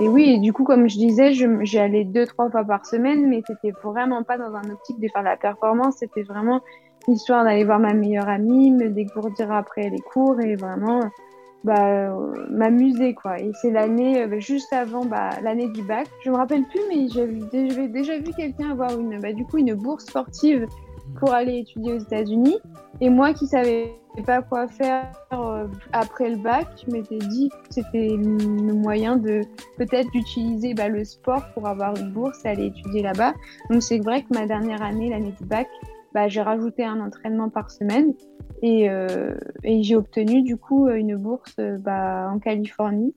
[0.00, 3.42] et oui, du coup, comme je disais, j'y allais deux, trois fois par semaine, mais
[3.46, 6.60] c'était vraiment pas dans un optique de faire la performance, c'était vraiment
[7.08, 11.00] histoire d'aller voir ma meilleure amie, me dégourdir après les cours et vraiment
[11.64, 12.14] bah,
[12.50, 13.40] m'amuser quoi.
[13.40, 16.06] Et c'est l'année euh, juste avant bah, l'année du bac.
[16.24, 18.90] Je me rappelle plus, mais j'avais déjà vu quelqu'un avoir
[19.20, 20.66] bah, du coup, une bourse sportive
[21.18, 22.58] pour aller étudier aux États-Unis.
[23.00, 23.92] Et moi qui savais
[24.26, 29.42] pas quoi faire euh, après le bac, je m'étais dit que c'était le moyen de
[29.76, 33.34] peut-être d'utiliser bah, le sport pour avoir une bourse et aller étudier là-bas.
[33.70, 35.68] Donc c'est vrai que ma dernière année, l'année du bac,
[36.12, 38.14] bah, j'ai rajouté un entraînement par semaine
[38.62, 43.14] et, euh, j'ai obtenu du coup une bourse bah, en Californie.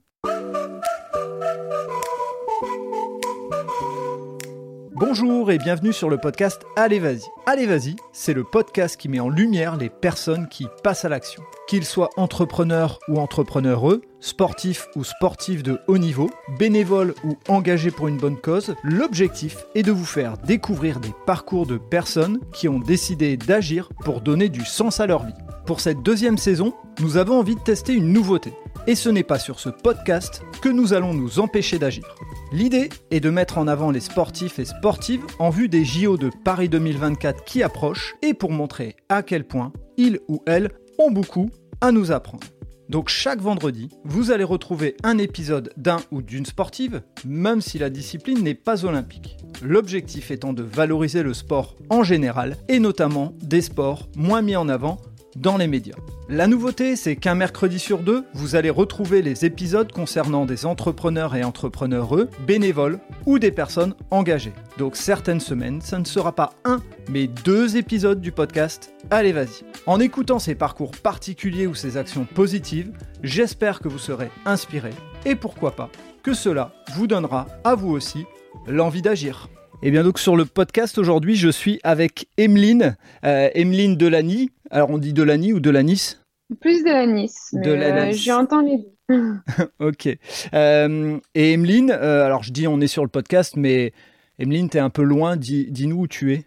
[4.94, 7.22] Bonjour et bienvenue sur le podcast Allez Vas-y.
[7.46, 11.42] Allez Vas-y, c'est le podcast qui met en lumière les personnes qui passent à l'action.
[11.66, 18.08] Qu'ils soient entrepreneurs ou entrepreneureux, sportifs ou sportifs de haut niveau, bénévoles ou engagés pour
[18.08, 22.78] une bonne cause, l'objectif est de vous faire découvrir des parcours de personnes qui ont
[22.78, 25.32] décidé d'agir pour donner du sens à leur vie.
[25.64, 28.52] Pour cette deuxième saison, nous avons envie de tester une nouveauté.
[28.88, 32.16] Et ce n'est pas sur ce podcast que nous allons nous empêcher d'agir.
[32.52, 36.30] L'idée est de mettre en avant les sportifs et sportives en vue des JO de
[36.44, 41.48] Paris 2024 qui approchent et pour montrer à quel point ils ou elles ont beaucoup
[41.80, 42.42] à nous apprendre.
[42.88, 47.88] Donc chaque vendredi, vous allez retrouver un épisode d'un ou d'une sportive, même si la
[47.88, 49.36] discipline n'est pas olympique.
[49.62, 54.68] L'objectif étant de valoriser le sport en général, et notamment des sports moins mis en
[54.68, 54.98] avant
[55.36, 55.96] dans les médias.
[56.28, 61.34] La nouveauté, c'est qu'un mercredi sur deux, vous allez retrouver les épisodes concernant des entrepreneurs
[61.34, 64.52] et entrepreneureux, bénévoles ou des personnes engagées.
[64.78, 69.64] Donc certaines semaines, ça ne sera pas un, mais deux épisodes du podcast Allez vas-y.
[69.86, 74.90] En écoutant ces parcours particuliers ou ces actions positives, j'espère que vous serez inspiré
[75.24, 75.90] et pourquoi pas
[76.22, 78.24] que cela vous donnera à vous aussi
[78.66, 79.48] l'envie d'agir.
[79.84, 84.50] Et eh bien donc sur le podcast aujourd'hui, je suis avec Emeline, euh, Emeline Delany.
[84.70, 86.18] Alors on dit Delany ou Delanis?
[86.60, 87.32] Plus Delanis.
[87.52, 88.78] De euh, J'entends les
[89.08, 89.34] deux.
[89.80, 90.08] ok.
[90.54, 93.92] Euh, et Emeline, euh, alors je dis on est sur le podcast, mais
[94.38, 96.44] Emeline, tu es un peu loin, dis-nous où tu es.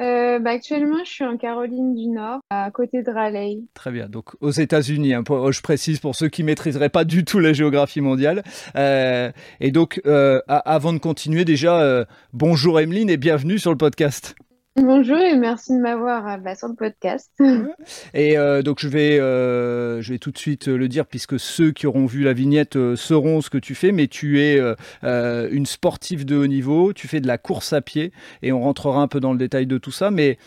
[0.00, 3.64] Euh, bah, actuellement, je suis en Caroline du Nord, à côté de Raleigh.
[3.74, 4.08] Très bien.
[4.08, 8.00] Donc aux États-Unis, hein, je précise pour ceux qui maîtriseraient pas du tout la géographie
[8.00, 8.42] mondiale.
[8.76, 9.30] Euh,
[9.60, 14.34] et donc, euh, avant de continuer, déjà, bonjour Emeline et bienvenue sur le podcast.
[14.76, 17.32] Bonjour et merci de m'avoir euh, bah, sur le podcast.
[18.14, 21.72] Et euh, donc je vais, euh, je vais tout de suite le dire puisque ceux
[21.72, 24.60] qui auront vu la vignette sauront ce que tu fais, mais tu es
[25.02, 29.00] une sportive de haut niveau, tu fais de la course à pied et on rentrera
[29.00, 30.38] un peu dans le détail de tout ça, mais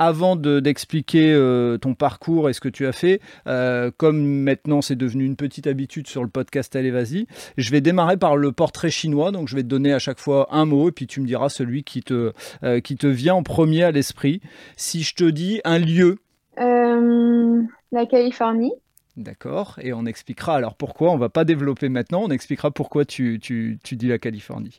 [0.00, 4.96] avant d'expliquer euh, ton parcours et ce que tu as fait, euh, comme maintenant c'est
[4.96, 7.26] devenu une petite habitude sur le podcast Allez Vas-y,
[7.58, 9.30] je vais démarrer par le portrait chinois.
[9.30, 11.50] Donc je vais te donner à chaque fois un mot et puis tu me diras
[11.50, 12.32] celui qui te,
[12.64, 14.40] euh, qui te vient en premier à l'esprit.
[14.74, 16.16] Si je te dis un lieu.
[16.56, 18.72] la Californie.
[19.18, 23.38] D'accord, et on expliquera alors pourquoi, on va pas développer maintenant, on expliquera pourquoi tu,
[23.38, 24.78] tu, tu dis la Californie.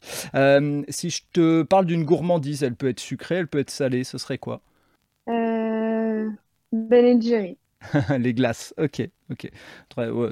[0.90, 4.18] si je te parle d'une gourmandise, elle peut être sucrée, elle peut être salée, ce
[4.18, 4.62] serait quoi?
[5.30, 6.30] Euh,
[6.72, 7.58] Ben Jerry.
[8.20, 9.50] les glaces, ok, ok.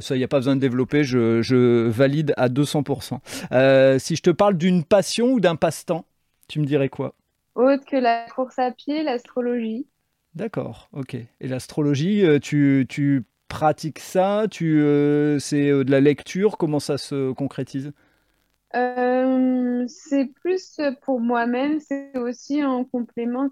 [0.01, 3.19] Ça, il n'y a pas besoin de développer, je, valide à 200%.
[3.51, 6.05] Euh, si je te parle d'une passion ou d'un passe-temps,
[6.47, 7.16] tu me dirais quoi?
[7.55, 9.88] Autre que la course à pied, l'astrologie.
[10.35, 11.16] D'accord, ok.
[11.16, 14.45] Et l'astrologie, euh, tu, tu, pratiques ça?
[14.50, 14.77] Tu,
[15.39, 16.57] C'est de la lecture?
[16.57, 17.91] Comment ça se concrétise?
[18.71, 23.50] C'est plus pour moi-même, c'est aussi en complément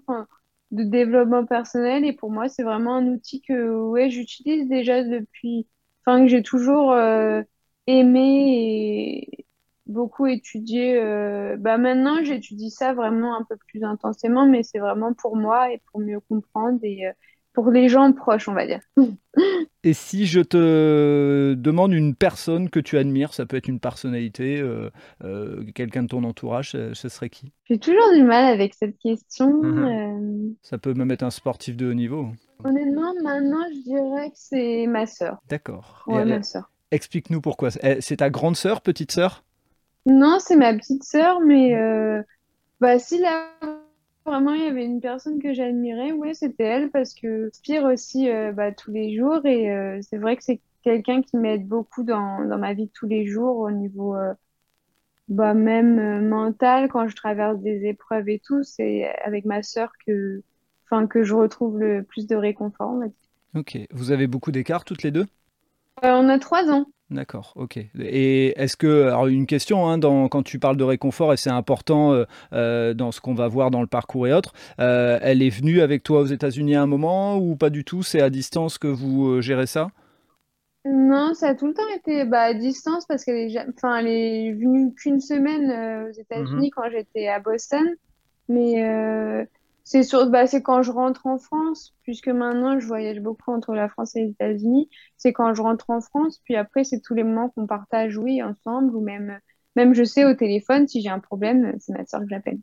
[0.70, 2.04] de développement personnel.
[2.04, 5.68] Et pour moi c'est vraiment un outil que ouais j'utilise déjà depuis
[6.06, 7.42] enfin que j'ai toujours euh,
[7.86, 9.46] aimé et
[9.86, 15.14] beaucoup étudié euh, bah maintenant j'étudie ça vraiment un peu plus intensément mais c'est vraiment
[15.14, 17.12] pour moi et pour mieux comprendre et euh,
[17.58, 18.78] pour les gens proches, on va dire.
[19.82, 24.60] Et si je te demande une personne que tu admires, ça peut être une personnalité,
[24.60, 24.90] euh,
[25.24, 27.50] euh, quelqu'un de ton entourage, ce, serait qui?
[27.64, 29.60] J'ai toujours du mal avec cette question.
[29.60, 29.84] Mhm.
[29.84, 30.54] Euh.
[30.62, 32.28] Ça peut même être un sportif de haut niveau.
[32.62, 35.38] Honnêtement, maintenant, je dirais que c'est ma sœur.
[35.48, 36.04] D'accord.
[36.06, 36.70] Ouais, ma sœur.
[36.92, 37.70] Explique-nous pourquoi.
[37.72, 39.42] C'est ta grande sœur, petite sœur?
[40.06, 41.74] Non, c'est ma petite sœur, mais
[42.80, 43.48] bah, si la
[44.28, 48.30] vraiment il y avait une personne que j'admirais, ouais, c'était elle parce que j'inspire aussi
[48.30, 52.02] euh, bah, tous les jours et euh, c'est vrai que c'est quelqu'un qui m'aide beaucoup
[52.04, 54.32] dans, dans, ma vie de tous les jours au niveau euh,
[55.28, 58.62] bah, même mental quand je traverse des épreuves et tout.
[58.62, 60.42] C'est avec ma sœur que,
[60.84, 62.94] enfin, que je retrouve le plus de réconfort.
[63.54, 65.26] Ok, vous avez beaucoup d'écart toutes les deux?
[66.02, 66.86] On a trois ans.
[67.10, 67.78] D'accord, ok.
[67.98, 71.48] Et est-ce que, alors une question, hein, dans, quand tu parles de réconfort, et c'est
[71.48, 75.40] important euh, euh, dans ce qu'on va voir dans le parcours et autres, euh, elle
[75.40, 78.02] est venue avec toi aux États-Unis à un moment ou pas du tout?
[78.02, 79.88] C'est à distance que vous gérez ça?
[80.84, 84.08] Non, ça a tout le temps été bah, à distance parce qu'elle est, enfin, elle
[84.08, 87.86] est venue qu'une semaine aux États-Unis mmh quand j'étais à Boston.
[88.50, 89.46] Mais
[89.88, 93.72] c'est sur, bah, c'est quand je rentre en France, puisque maintenant je voyage beaucoup entre
[93.74, 94.90] la France et les États-Unis.
[95.16, 98.42] C'est quand je rentre en France, puis après c'est tous les moments qu'on partage, oui,
[98.42, 99.40] ensemble, ou même,
[99.76, 102.58] même je sais au téléphone si j'ai un problème, c'est ma soeur que j'appelle.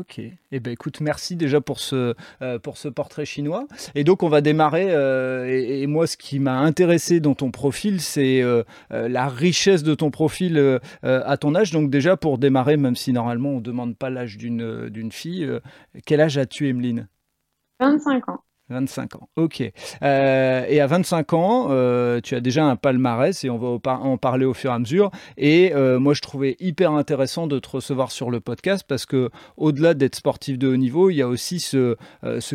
[0.00, 0.18] Ok.
[0.18, 3.66] Eh ben, écoute, merci déjà pour ce, euh, pour ce portrait chinois.
[3.94, 4.86] Et donc, on va démarrer.
[4.88, 9.94] Euh, et, moi, ce qui m'a intéressé dans ton profil, c'est euh, la richesse de
[9.94, 11.70] ton profil à ton âge.
[11.70, 15.46] Donc, déjà, pour démarrer, même si normalement, on ne demande pas l'âge d'une fille,
[16.06, 17.08] quel âge as-tu, Emeline?
[17.80, 18.42] 25 ans.
[18.70, 19.62] 25 ans, ok.
[20.02, 24.16] Euh, et à 25 ans, euh, tu as déjà un palmarès et on va en
[24.16, 25.10] parler au fur et à mesure.
[25.36, 29.30] Et euh, moi, je trouvais hyper intéressant de te recevoir sur le podcast parce que
[29.56, 31.96] au-delà d'être sportif de haut niveau, il y a aussi ce,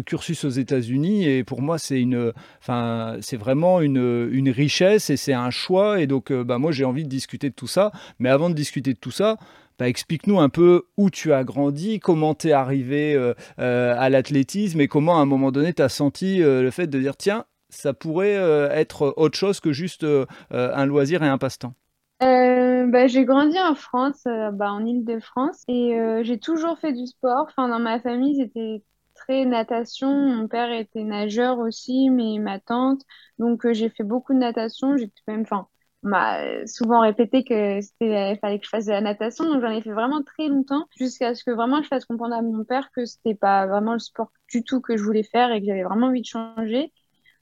[0.02, 2.32] cursus aux États-Unis et pour moi, c'est une,
[2.62, 6.00] enfin, c'est vraiment une, une, richesse et c'est un choix.
[6.00, 7.92] Et donc, bah, moi, j'ai envie de discuter de tout ça.
[8.20, 9.38] Mais avant de discuter de tout ça,
[9.80, 14.10] bah, explique-nous un peu où tu as grandi, comment tu es arrivé euh, euh, à
[14.10, 17.18] l'athlétisme et comment à un moment donné tu as senti euh, le fait de dire
[17.18, 20.06] tiens, ça pourrait être autre chose que juste
[20.52, 21.74] un loisir et un passe-temps.
[22.22, 27.48] Bah, j'ai grandi en France, bah, en Île-de-France, et j'ai toujours fait du sport.
[27.50, 28.82] Enfin, dans ma famille, c'était
[29.16, 30.10] très natation.
[30.10, 33.02] Mon père était nageur aussi, mais ma tante.
[33.40, 34.96] Donc, j'ai fait beaucoup de natation.
[34.96, 35.68] J'étais même, enfin,
[36.06, 39.46] m'a souvent répété que c'était fallait que je fasse de la natation.
[39.46, 42.42] Donc j'en ai fait vraiment très longtemps jusqu'à ce que vraiment je fasse comprendre à
[42.42, 45.60] mon père que c'était pas vraiment le sport du tout que je voulais faire et
[45.60, 46.94] que j'avais vraiment envie de changer.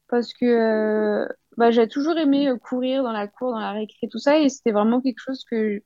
[0.08, 1.28] Parce que euh,
[1.58, 4.40] bah, j'ai toujours aimé euh, courir dans la cour dans la récré tout ça.
[4.40, 5.82] Et c'était vraiment quelque chose que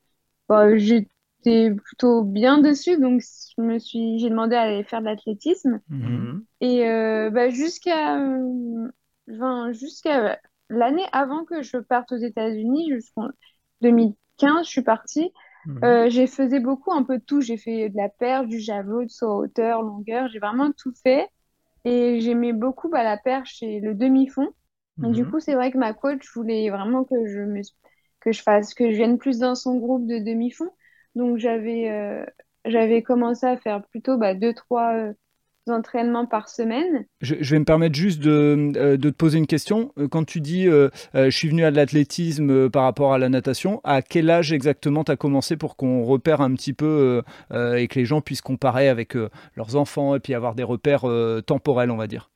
[0.48, 3.00] bah, j'étais plutôt bien dessus.
[3.00, 3.22] Donc
[3.58, 5.82] je me suis j'ai demandé à aller faire de l'athlétisme.
[5.90, 6.42] Mm-hmm.
[6.62, 8.20] et euh, bah, jusqu'à
[9.72, 13.30] jusqu'à l'année avant que je parte aux États-Unis, jusqu'en
[13.82, 15.32] 2015, je suis partie.
[15.66, 15.84] Mhm.
[15.84, 17.42] Euh, j'ai faisais beaucoup un peu de tout.
[17.42, 20.28] J'ai fait de la perche, du javelot, de saut à hauteur, longueur.
[20.30, 21.28] J'ai vraiment tout fait.
[21.86, 24.50] Et j'aimais beaucoup bah, la perche et le demi-fond.
[24.98, 25.32] Du mhm.
[25.32, 27.62] coup, c'est vrai que ma coach voulait vraiment que je me,
[28.20, 30.72] que je fasse, que je vienne plus dans son groupe de demi-fond.
[31.16, 32.26] Donc j'avais, euh,
[32.66, 35.14] j'avais commencé à faire plutôt bah, deux, trois euh,
[35.70, 37.06] entraînements par semaine.
[37.22, 39.92] Je, vais me permettre juste de, euh, de, te poser une question.
[39.98, 43.82] Euh, quand tu dis euh, je suis venu à l'athlétisme par rapport à la natation,
[43.84, 47.22] à quel âge exactement tu as commencé pour qu'on repère un petit peu
[47.52, 49.16] et que les gens puissent comparer avec
[49.56, 51.06] leurs enfants et puis avoir des repères
[51.46, 52.30] temporels, on va dire?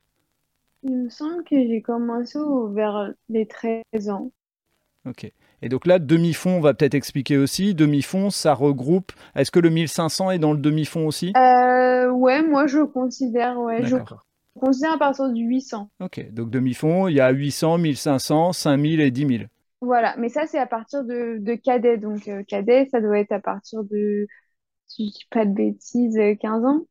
[0.84, 2.40] Il me semble que j'ai commencé
[2.74, 4.32] vers les 13 ans.
[5.06, 5.32] Ok.
[5.62, 7.76] Et donc là, demi-fond, on va peut-être expliquer aussi.
[7.76, 9.12] Demi-fond, ça regroupe.
[9.36, 11.34] Est-ce que le 1500 est dans le demi-fond aussi?
[11.38, 13.58] Euh, Ouais, moi je considère.
[13.60, 13.96] Ouais, je
[14.60, 15.90] considère à partir du 800.
[16.00, 19.46] Ok, donc demi-fond, il y a 800, 1500, 5000 et 10 000.
[19.82, 21.98] Voilà, mais ça c'est à partir de, de cadet.
[21.98, 24.28] Donc euh, cadet, ça doit être à partir de,
[24.88, 26.82] si je dis pas de bêtises, 15 ans,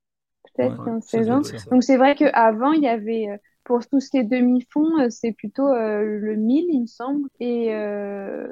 [0.57, 1.43] peut-être 15, 16 ans.
[1.71, 3.37] Donc c'est vrai qu'avant, il y avait euh,
[3.71, 7.29] pour tout ce qui est demi-fond, euh, c'est plutôt euh, le 1000, il me semble.
[7.39, 8.49] Et euh,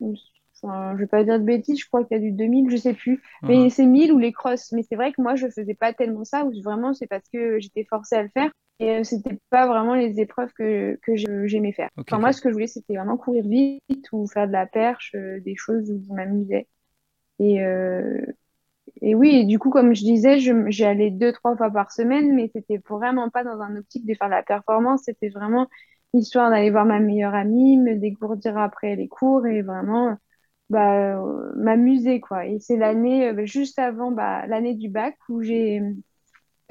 [0.00, 2.78] je ne vais pas dire de bêtises, je crois qu'il y a du 2000, je
[2.78, 3.22] sais plus.
[3.42, 4.72] Mais c'est 1000 ou les crosses.
[4.72, 7.60] Mais c'est vrai que moi, je faisais pas tellement ça, ou vraiment, c'est parce que
[7.60, 8.50] j'étais forcée à le faire.
[8.80, 11.14] Et ce c'était pas vraiment les épreuves que, que
[11.46, 11.90] j'aimais faire.
[11.98, 15.14] enfin, moi, ce que je voulais, c'était vraiment courir vite ou faire de la perche,
[15.14, 16.68] des choses où je m'amusais.
[17.38, 17.62] Et,
[19.06, 22.50] et oui, du coup, comme je disais, j'y allais deux, trois fois par semaine, mais
[22.54, 25.02] c'était vraiment pas dans un optique de faire de la performance.
[25.04, 25.68] C'était vraiment
[26.14, 30.16] histoire d'aller voir ma meilleure amie, me dégourdir après les cours et vraiment
[30.70, 31.20] bah,
[31.54, 32.46] m'amuser, quoi.
[32.46, 35.82] Et c'est l'année, euh, juste avant bah, l'année du bac où j'ai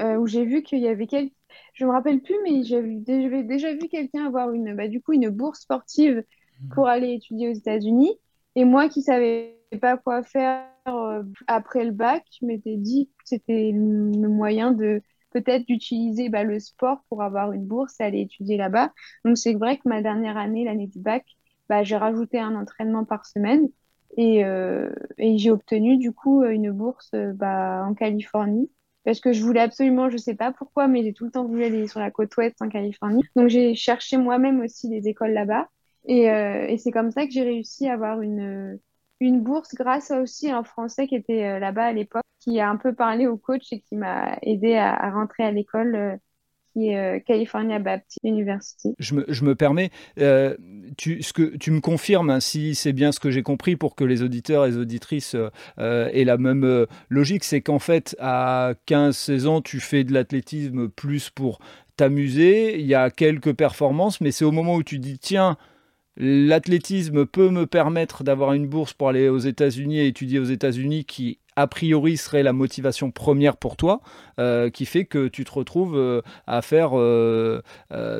[0.02, 1.36] euh, où j'ai vu qu'il y avait quelqu'un,
[1.76, 5.14] je me rappelle plus, mais j'avais déjà, déjà vu quelqu'un avoir une, bah, du coup,
[5.14, 6.24] une bourse sportive
[6.62, 6.70] mmh.
[6.74, 8.18] pour aller étudier aux États-Unis.
[8.56, 13.24] Et moi qui savais pas quoi faire euh, après le bac, je m'étais dit que
[13.26, 18.22] c'était le moyen de peut-être d'utiliser bah, le sport pour avoir une bourse et aller
[18.22, 18.92] étudier là-bas.
[19.26, 21.26] Donc c'est vrai que ma dernière année, l'année du bac,
[21.70, 23.70] bah, j'ai rajouté un entraînement par semaine
[24.18, 28.70] et, euh, et j'ai obtenu du coup une bourse bah, en Californie
[29.06, 31.64] parce que je voulais absolument, je sais pas pourquoi, mais j'ai tout le temps voulu
[31.66, 33.24] aller sur la côte ouest en Californie.
[33.36, 35.68] Donc j'ai cherché moi-même aussi des écoles là-bas
[36.06, 38.80] et, euh, et c'est comme ça que j'ai réussi à avoir une
[39.20, 42.70] une bourse grâce à aussi un Français qui était euh, là-bas à l'époque, qui a
[42.70, 46.18] un peu parlé au coach et qui m'a aidé à, rentrer à l'école, euh,
[46.74, 48.96] qui est California Baptist University.
[49.00, 49.92] Je me, je me permets,
[50.98, 53.96] tu, ce que, tu me confirmes hein, si c'est bien ce que j'ai compris pour
[53.96, 55.38] que les auditeurs et les auditrices
[55.78, 61.30] aient la même logique, c'est qu'en fait, à 15-16 ans, tu fais de l'athlétisme plus
[61.30, 61.60] pour
[61.96, 65.58] t'amuser, il y a quelques performances, mais c'est au moment où tu dis, tiens,
[66.18, 71.06] l'athlétisme peut me permettre d'avoir une bourse pour aller aux États-Unis et étudier aux États-Unis
[71.06, 74.02] qui a priori serait la motivation première pour toi,
[74.40, 77.62] euh, qui fait que tu te retrouves euh, à faire euh,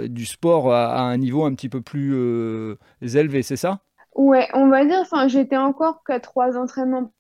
[0.08, 3.80] du sport à, un niveau un petit peu plus élevé, c'est ça?
[4.16, 7.12] Ouais, on va dire, enfin, j'étais encore qu'à trois entraînements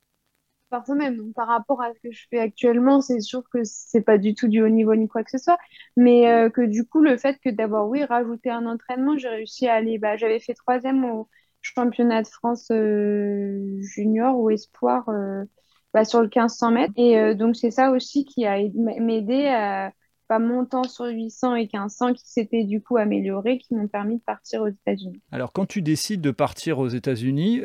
[0.73, 1.17] par semaine.
[1.17, 4.33] Donc, par rapport à ce que je fais actuellement, c'est sûr que c'est pas du
[4.33, 5.59] tout du haut niveau ni quoi que ce soit.
[5.95, 9.67] Mais euh, que du coup, le fait que d'abord, oui, rajouter un entraînement, j'ai réussi
[9.67, 9.99] à aller.
[9.99, 11.29] Bah, j'avais fait troisième au
[11.61, 15.43] championnat de France euh, junior ou espoir euh,
[15.93, 16.93] bah, sur le 1500 mètres.
[16.97, 19.91] Et donc, c'est ça aussi qui a m'aidé à
[20.27, 24.17] pas mon temps sur 800 et 1500 qui s'était du coup amélioré, qui m'ont permis
[24.17, 25.21] de partir aux États-Unis.
[25.31, 27.61] Alors, quand tu décides de partir aux États-Unis,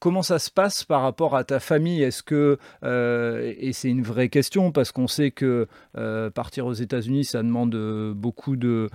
[0.00, 2.02] Comment ça se passe par rapport à ta famille?
[2.02, 5.66] Est-ce que, euh, et c'est une vraie question parce qu'on sait que
[5.98, 8.88] euh, partir aux États-Unis, ça demande euh, beaucoup de,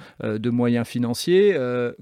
[0.50, 1.56] moyens financiers.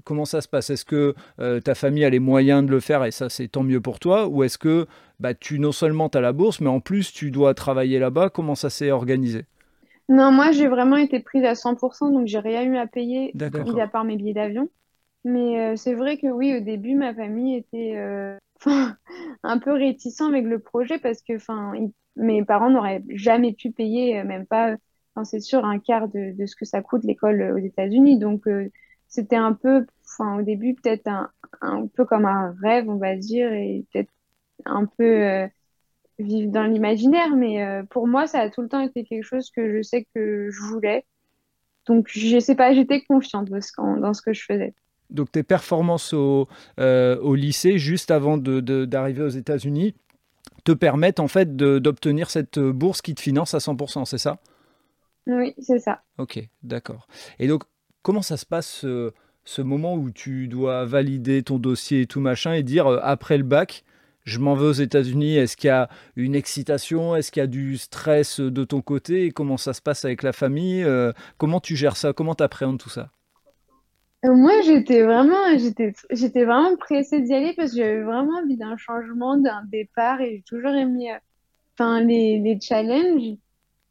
[0.04, 0.70] comment ça se passe?
[0.70, 1.14] Est-ce que
[1.60, 4.26] ta famille a les moyens de le faire et ça, c'est tant mieux pour toi?
[4.26, 4.86] Ou est-ce que
[5.20, 8.30] bah, tu non seulement as la bourse, mais en plus, tu dois travailler là-bas?
[8.30, 9.44] Comment ça s'est organisé?
[10.08, 13.80] Non, moi, j'ai vraiment été prise à 100%, donc j'ai rien eu à payer, mis
[13.82, 14.70] à part mes billets d'avion.
[15.26, 18.38] Mais c'est vrai que oui, au début, ma famille était
[19.42, 21.72] un peu réticent avec le projet parce que enfin,
[22.16, 24.76] mes parents n'auraient jamais pu payer, euh, même pas,
[25.24, 28.18] c'est sûr, un quart de, ce que ça coûte l'école euh, aux États-Unis.
[28.18, 28.70] Donc, euh,
[29.08, 31.30] c'était un peu, enfin, au début, peut-être un,
[31.60, 34.10] un, peu comme un rêve, on va dire, et peut-être
[34.64, 35.48] un peu
[36.18, 37.36] vivre dans l'imaginaire.
[37.36, 40.50] Mais pour moi, ça a tout le temps été quelque chose que je sais que
[40.50, 41.04] je voulais.
[41.86, 44.74] Donc, je sais pas, j'étais confiante dans ce que je faisais
[45.10, 46.48] donc tes performances au,
[46.80, 49.94] euh, au lycée juste avant d'arriver aux États-Unis
[50.64, 54.38] te permettent en fait d'obtenir cette bourse qui te finance à 100%, c'est ça?
[55.26, 56.02] Oui, c'est ça.
[56.18, 57.06] Ok, d'accord.
[57.38, 57.64] Et donc,
[58.02, 58.84] comment ça se passe
[59.44, 63.36] ce, moment où tu dois valider ton dossier et tout machin et dire euh, après
[63.38, 63.84] le bac,
[64.24, 67.46] je m'en vais aux États-Unis, est-ce qu'il y a une excitation, est-ce qu'il y a
[67.46, 69.26] du stress de ton côté?
[69.26, 70.82] Et comment ça se passe avec la famille?
[70.82, 72.14] Euh, Comment tu gères ça?
[72.14, 73.10] Comment tu appréhendes tout ça?
[74.24, 78.76] Moi, j'étais vraiment, j'étais, j'étais vraiment pressée d'y aller parce que j'avais vraiment envie d'un
[78.76, 81.18] changement, d'un départ et j'ai toujours aimé, euh,
[81.74, 83.36] enfin, les, les challenges.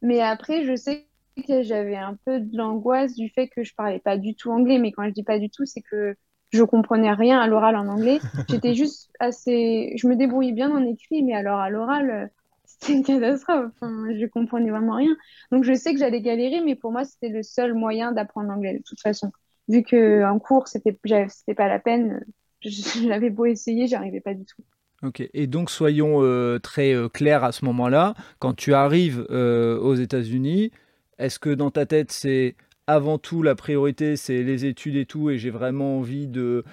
[0.02, 1.06] Mais après, je sais
[1.48, 4.78] que j'avais un peu de l'angoisse du fait que je parlais pas du tout anglais.
[4.78, 6.16] Mais quand je dis pas du tout, c'est que
[6.52, 8.20] je comprenais rien à l'oral en anglais.
[8.48, 12.26] J'étais juste assez, je me débrouillais bien en écrit, mais alors à l'oral, euh,
[12.64, 13.72] c'était une catastrophe.
[13.80, 15.14] Enfin, je comprenais vraiment rien.
[15.52, 18.74] Donc je sais que j'allais galérer, mais pour moi, c'était le seul moyen d'apprendre l'anglais
[18.74, 19.32] de toute façon
[19.68, 20.96] vu qu'en cours, c'était
[21.28, 22.24] c'était pas la peine,
[22.62, 24.62] j'avais beau essayer, j'arrivais pas du tout.
[25.02, 29.78] Ok, et donc soyons euh, très euh, clairs à ce moment-là, quand tu arrives euh,
[29.78, 30.70] aux États-Unis,
[31.18, 32.56] est-ce que dans ta tête c'est
[32.86, 36.64] avant tout la priorité c'est les études et tout et j'ai vraiment envie de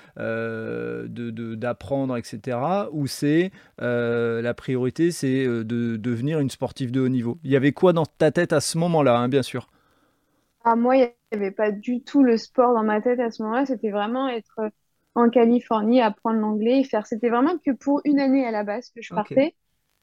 [1.56, 2.58] d'apprendre etc
[2.92, 7.38] ou c'est la priorité c'est de devenir une sportive de haut niveau?
[7.46, 9.68] Il y avait quoi dans ta tête à ce moment-là hein, bien sûr?
[10.64, 13.44] Ah, moi, il n'y avait pas du tout le sport dans ma tête à ce
[13.44, 13.66] moment-là.
[13.66, 14.72] C'était vraiment être
[15.16, 17.06] en Californie, apprendre l'anglais et faire.
[17.06, 19.56] C'était vraiment que pour une année à la base que je partais.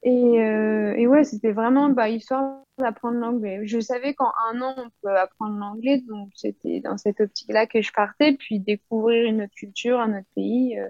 [0.03, 3.61] Et, euh, et, ouais, c'était vraiment bah, histoire d'apprendre l'anglais.
[3.65, 7.81] Je savais qu'en un an, on peut apprendre l'anglais, donc c'était dans cette optique-là que
[7.81, 10.79] je partais, puis découvrir une autre culture, un autre pays.
[10.79, 10.87] Euh.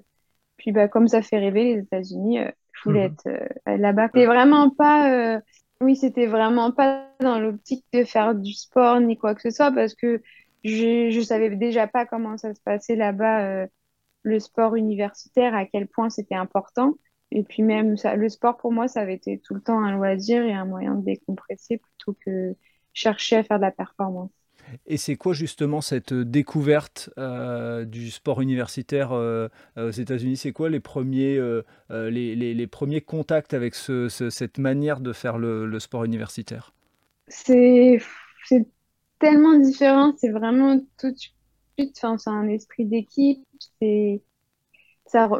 [0.57, 3.15] puis bah, comme ça fait rêver les États-Unis, euh, je voulais mhm.
[3.15, 4.09] être là-bas.
[4.13, 5.41] C'était vraiment pas
[5.81, 9.71] oui, c'était vraiment pas dans l'optique de faire du sport ni quoi que ce soit
[9.71, 10.21] parce que
[10.63, 13.67] je, je savais déjà pas comment ça se passait là-bas, euh,
[14.23, 16.95] le sport universitaire, à quel point c'était important.
[17.31, 19.93] Et puis même ça, le sport pour moi, ça avait été tout le temps un
[19.95, 22.55] loisir et un moyen de décompresser plutôt que
[22.93, 24.31] chercher à faire de la performance.
[24.85, 29.47] Et c'est quoi justement cette découverte euh, du sport universitaire euh,
[29.77, 30.37] aux États-Unis?
[30.37, 35.79] C'est quoi les premiers, euh, les, premiers contacts avec ce, cette manière de faire le,
[35.79, 36.73] sport universitaire?
[37.27, 37.99] C'est
[39.19, 43.45] tellement différent, c'est vraiment tout de suite, enfin, c'est un esprit d'équipe,
[43.81, 44.21] c'est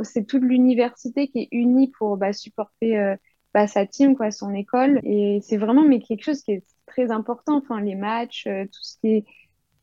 [0.02, 3.16] c'est toute l'université qui est unie pour bah, supporter
[3.54, 5.00] bah, sa team, quoi, son école.
[5.04, 6.64] Et c'est vraiment mais quelque chose qui est
[7.00, 7.58] très important.
[7.58, 9.26] Enfin, les matchs, euh, tout ce qui est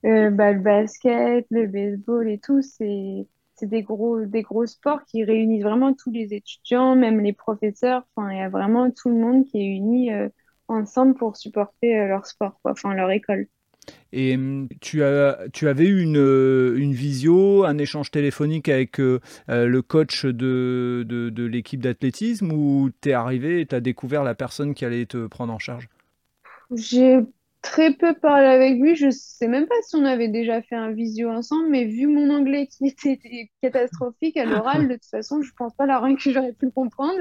[0.05, 3.27] euh, bah, le basket, le baseball et tout, c'est
[3.63, 8.07] des gros des gros sports qui réunissent vraiment tous les étudiants, même les professeurs.
[8.15, 10.29] Enfin, il y a vraiment tout le monde qui est uni euh,
[10.69, 13.47] ensemble pour supporter leur sport, quoi, enfin leur école.
[14.13, 19.81] Et hum, tu, as, tu avais eu une, une visio, un échange téléphonique avec le
[19.81, 24.35] coach de, de, de l'équipe d'athlétisme ou tu es arrivé et tu as découvert la
[24.35, 25.89] personne qui allait te prendre en charge?
[26.75, 27.21] J'ai
[27.63, 28.97] très peu parlé avec lui.
[28.97, 32.31] Je sais même pas si on avait déjà fait un visio ensemble, mais vu mon
[32.31, 36.31] anglais qui était catastrophique à l'oral, de toute façon, je pense pas la rien que
[36.31, 37.21] j'aurais pu comprendre.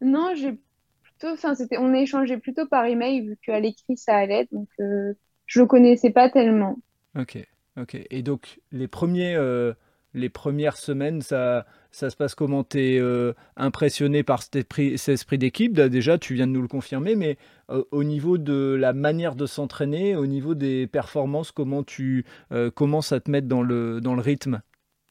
[0.00, 0.58] Non, j'ai
[1.02, 4.68] plutôt, enfin, c'était, on a échangé plutôt par email vu qu'à l'écrit ça allait, donc
[4.80, 5.12] euh,
[5.46, 6.78] je le connaissais pas tellement.
[7.18, 7.38] Ok,
[7.76, 7.98] ok.
[8.10, 9.74] Et donc les premiers, euh,
[10.14, 12.64] les premières semaines, ça, ça se passe comment?
[12.64, 15.72] Tu es euh, impressionné par cet esprit, d'équipe?
[15.72, 17.36] Déjà, tu viens de nous le confirmer, mais
[17.70, 22.70] euh, au niveau de la manière de s'entraîner, au niveau des performances, comment tu euh,
[22.70, 24.60] commences à te mettre dans le, rythme?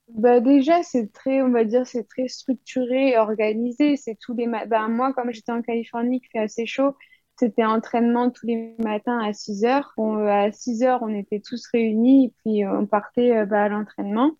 [0.09, 3.95] Bah déjà, c'est très, on va dire, c'est très structuré, organisé.
[3.95, 6.95] C'est tous les bah, moi, comme j'étais en Californie, qui fait assez chaud,
[7.37, 9.93] c'était entraînement tous les matins à 6 heures.
[9.97, 14.31] à 6 heures, on était tous réunis et puis on partait bah, à l'entraînement.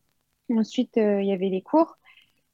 [0.51, 1.99] Ensuite, il y avait les cours.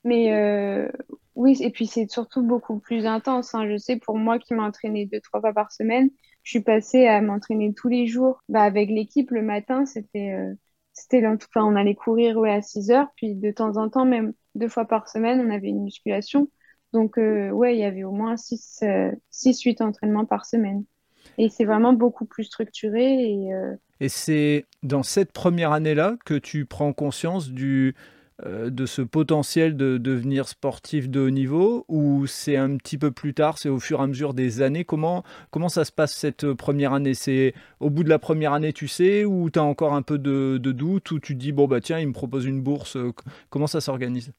[0.06, 0.88] Mais euh,
[1.34, 3.54] oui, et puis c'est surtout beaucoup plus intense.
[3.54, 3.68] Hein.
[3.68, 6.10] Je sais, pour moi qui m'entraînais deux, trois fois par semaine,
[6.44, 8.40] je suis passée à m'entraîner tous les jours.
[8.48, 10.54] Bah, avec l'équipe, le matin, c'était euh,
[11.26, 14.70] enfin, on allait courir ouais, à 6 heures, puis de temps en temps, même deux
[14.70, 16.50] fois par semaine, on avait une musculation.
[16.94, 18.84] Donc, euh, ouais, il y avait au moins 6,
[19.32, 20.86] 6 8 entraînements par semaine.
[21.38, 23.32] Et c'est vraiment beaucoup plus structuré.
[23.32, 28.86] Et, euh, et c'est dans cette première année-là que tu prends conscience du, euh, de
[28.86, 33.58] ce potentiel de devenir sportif de haut niveau ou c'est un petit peu plus tard,
[33.58, 34.84] c'est au fur et à mesure des années?
[34.84, 37.14] Comment, comment ça se passe cette première année?
[37.14, 40.18] C'est au bout de la première année, tu sais, ou tu as encore un peu
[40.18, 43.14] de, doute, ou tu te dis, bon, bah tiens, il me propose une bourse, euh,
[43.50, 44.34] comment ça s'organise?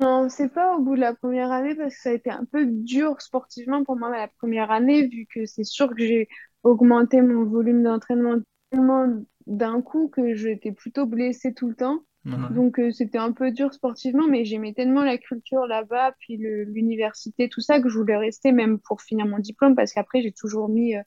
[0.00, 2.44] Non, c'est pas au bout de la première année parce que ça a été un
[2.44, 6.28] peu dur sportivement pour moi la première année, vu que c'est sûr que j'ai
[6.62, 8.36] augmenté mon volume d'entraînement
[8.70, 9.08] tellement
[9.46, 12.00] d'un coup que j'étais plutôt blessée tout le temps.
[12.26, 17.48] Donc euh, c'était un peu dur sportivement, mais j'aimais tellement la culture là-bas, puis l'université,
[17.48, 20.68] tout ça, que je voulais rester même pour finir mon diplôme, parce qu'après j'ai toujours
[20.68, 21.02] mis euh,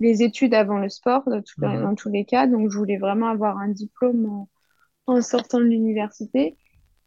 [0.00, 1.22] les études avant le sport,
[1.58, 4.46] dans, tous les cas, donc je voulais vraiment avoir un diplôme
[5.06, 6.56] en, sortant de l'université.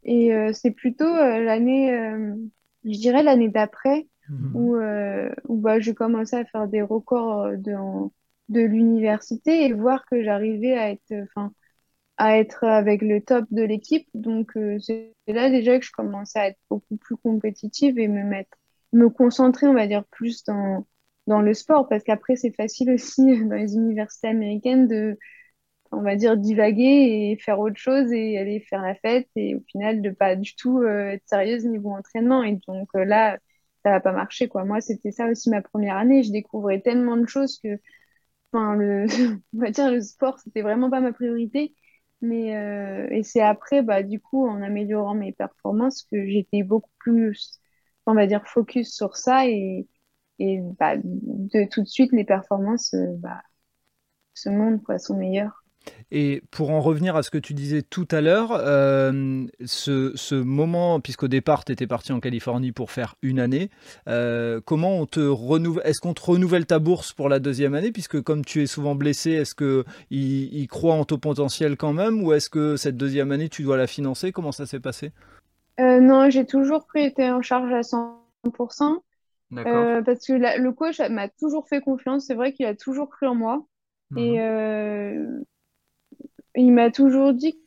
[0.04, 1.90] Et euh, c'est plutôt l'année,
[2.84, 4.56] je dirais l'année d'après, mhm.
[4.56, 4.76] où,
[5.48, 7.74] où bah, j'ai commencé à faire des records de,
[8.48, 11.12] de l'université et voir que j'arrivais à être...
[11.24, 11.52] enfin
[12.18, 14.08] à être avec le top de l'équipe.
[14.14, 18.24] Donc, euh, c'est là déjà que je commençais à être beaucoup plus compétitive et me
[18.24, 18.56] mettre,
[18.92, 20.86] me concentrer, on va dire, plus dans,
[21.28, 21.88] dans le sport.
[21.88, 25.18] Parce qu'après, c'est facile aussi dans les universités américaines de,
[25.92, 29.60] on va dire, divaguer et faire autre chose et aller faire la fête et au
[29.70, 32.42] final de pas du tout euh, être sérieuse niveau entraînement.
[32.44, 33.38] Et donc euh, là,
[33.84, 34.64] ça va pas marcher, quoi.
[34.64, 36.22] Moi, c'était ça aussi ma première année.
[36.22, 37.78] Je découvrais tellement de choses que,
[38.52, 39.06] enfin, le,
[39.54, 41.74] on va dire, le sport, c'était vraiment pas ma priorité.
[42.20, 46.90] Mais euh, et c'est après, bah, du coup, en améliorant mes performances, que j'étais beaucoup
[46.98, 47.60] plus,
[48.06, 49.86] on va dire, focus sur ça et,
[50.40, 53.40] et bah, de tout de suite, les performances euh, bah,
[54.34, 55.64] se montrent, quoi, sont meilleures.
[56.10, 61.00] Et pour en revenir à ce que tu disais tout à l'heure, euh, ce, moment,
[61.00, 63.70] puisqu'au départ, tu étais parti en Californie pour faire une année,
[64.08, 67.92] euh, comment on te renouvelle Est-ce qu'on te renouvelle ta bourse pour la deuxième année?
[67.92, 72.22] Puisque comme tu es souvent blessé, est-ce qu'ils il croient en ton potentiel quand même
[72.22, 74.32] Ou est-ce que cette deuxième année, tu dois la financer?
[74.32, 75.12] Comment ça s'est passé?
[75.78, 79.02] Euh, Non, j'ai toujours été en charge à 100%.
[79.54, 82.26] Euh, parce que le coach m'a toujours fait confiance.
[82.26, 83.66] C'est vrai qu'il a toujours cru en moi.
[84.16, 85.44] Et mhm
[86.54, 87.58] il m'a toujours dit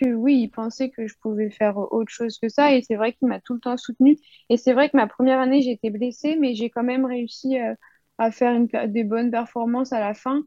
[0.00, 2.74] que oui, il pensait que je pouvais faire autre chose que ça.
[2.74, 4.18] Et c'est vrai qu'il m'a tout le temps soutenu.
[4.48, 7.74] Et c'est vrai que ma première année, j'étais blessée, mais j'ai quand même réussi euh,
[8.18, 8.58] à faire
[8.88, 10.44] des bonnes performances à la fin.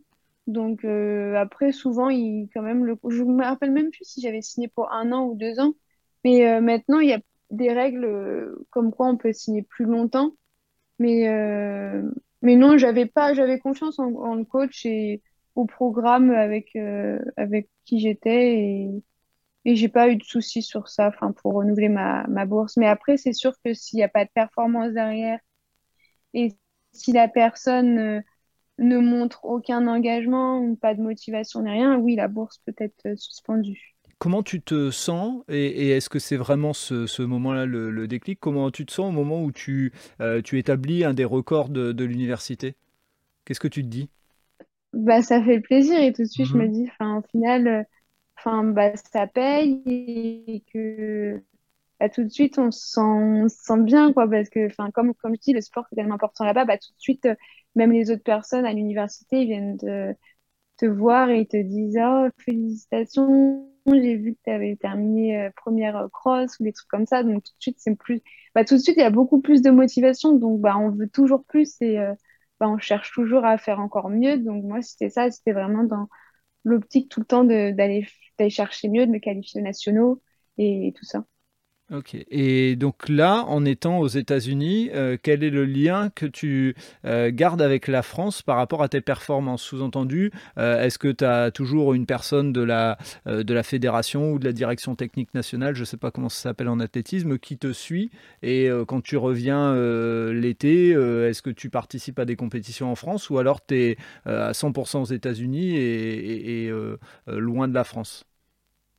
[0.47, 2.97] Donc euh, après, souvent, il quand même le.
[3.09, 5.73] Je me rappelle même plus si j'avais signé pour un an ou deux ans.
[6.23, 7.19] Mais euh, maintenant, il y a
[7.51, 10.31] des règles comme quoi on peut signer plus longtemps.
[10.99, 11.27] Mais
[12.41, 15.21] mais non, j'avais pas, j'avais confiance en, en, le coach et
[15.55, 19.03] au programme avec, euh, avec qui j'étais et,
[19.65, 22.77] j'ai pas eu de soucis sur ça enfin, pour renouveler ma, bourse.
[22.77, 25.39] Mais après, c'est sûr que s'il n'y a pas de performance derrière
[26.35, 26.51] et
[26.91, 28.21] si la personne euh,
[28.77, 33.07] ne montre aucun engagement ou pas de motivation ni rien, oui, la bourse peut être
[33.07, 33.95] euh, suspendue.
[34.19, 38.39] Comment tu te sens et, est-ce que c'est vraiment ce, ce moment-là le, déclic?
[38.39, 39.93] Comment tu te sens au moment où tu,
[40.43, 42.75] tu établis un des records de, de l'université?
[43.45, 44.09] Qu'est-ce que tu te dis?
[44.95, 46.71] Bah, ça fait plaisir et tout de suite, je me mhm.
[46.71, 47.83] dis, enfin, au final, euh,
[48.37, 49.83] enfin, bah, ça paye
[50.47, 51.43] et que
[51.99, 55.35] bah, tout de suite, on se sent, sent bien, quoi, parce que, enfin, comme, comme
[55.35, 57.35] je dis, le sport est tellement important là-bas, bah, tout de suite, euh,
[57.75, 60.15] même les autres personnes à l'université, ils viennent de,
[60.77, 66.09] te voir et te disent oh félicitations j'ai vu que tu avais terminé euh, première
[66.11, 68.21] cross ou des trucs comme ça donc tout de suite c'est plus
[68.53, 71.07] bah, tout de suite il y a beaucoup plus de motivation donc bah on veut
[71.07, 71.97] toujours plus et
[72.59, 74.37] bah, on cherche toujours à faire encore mieux.
[74.39, 75.31] Donc moi c'était ça.
[75.31, 76.09] C'était vraiment dans
[76.65, 78.07] l'optique tout le temps d'aller
[78.49, 80.21] chercher mieux de me qualifier aux nationaux
[80.57, 81.25] et tout ça
[81.93, 82.17] Ok.
[82.31, 87.29] Et donc là, en étant aux États-Unis, euh, quel est le lien que tu euh,
[87.31, 89.61] gardes avec la France par rapport à tes performances?
[89.61, 94.39] Sous-entendu, euh, est-ce que tu as toujours une personne de la, de la fédération ou
[94.39, 97.59] de la direction technique nationale, je ne sais pas comment ça s'appelle en athlétisme, qui
[97.59, 98.09] te suit?
[98.41, 99.75] Et quand tu reviens
[100.31, 104.53] l'été, est-ce que tu participes à des compétitions en France ou alors tu es à
[104.53, 106.71] 100% aux États-Unis et
[107.27, 108.25] loin de la France?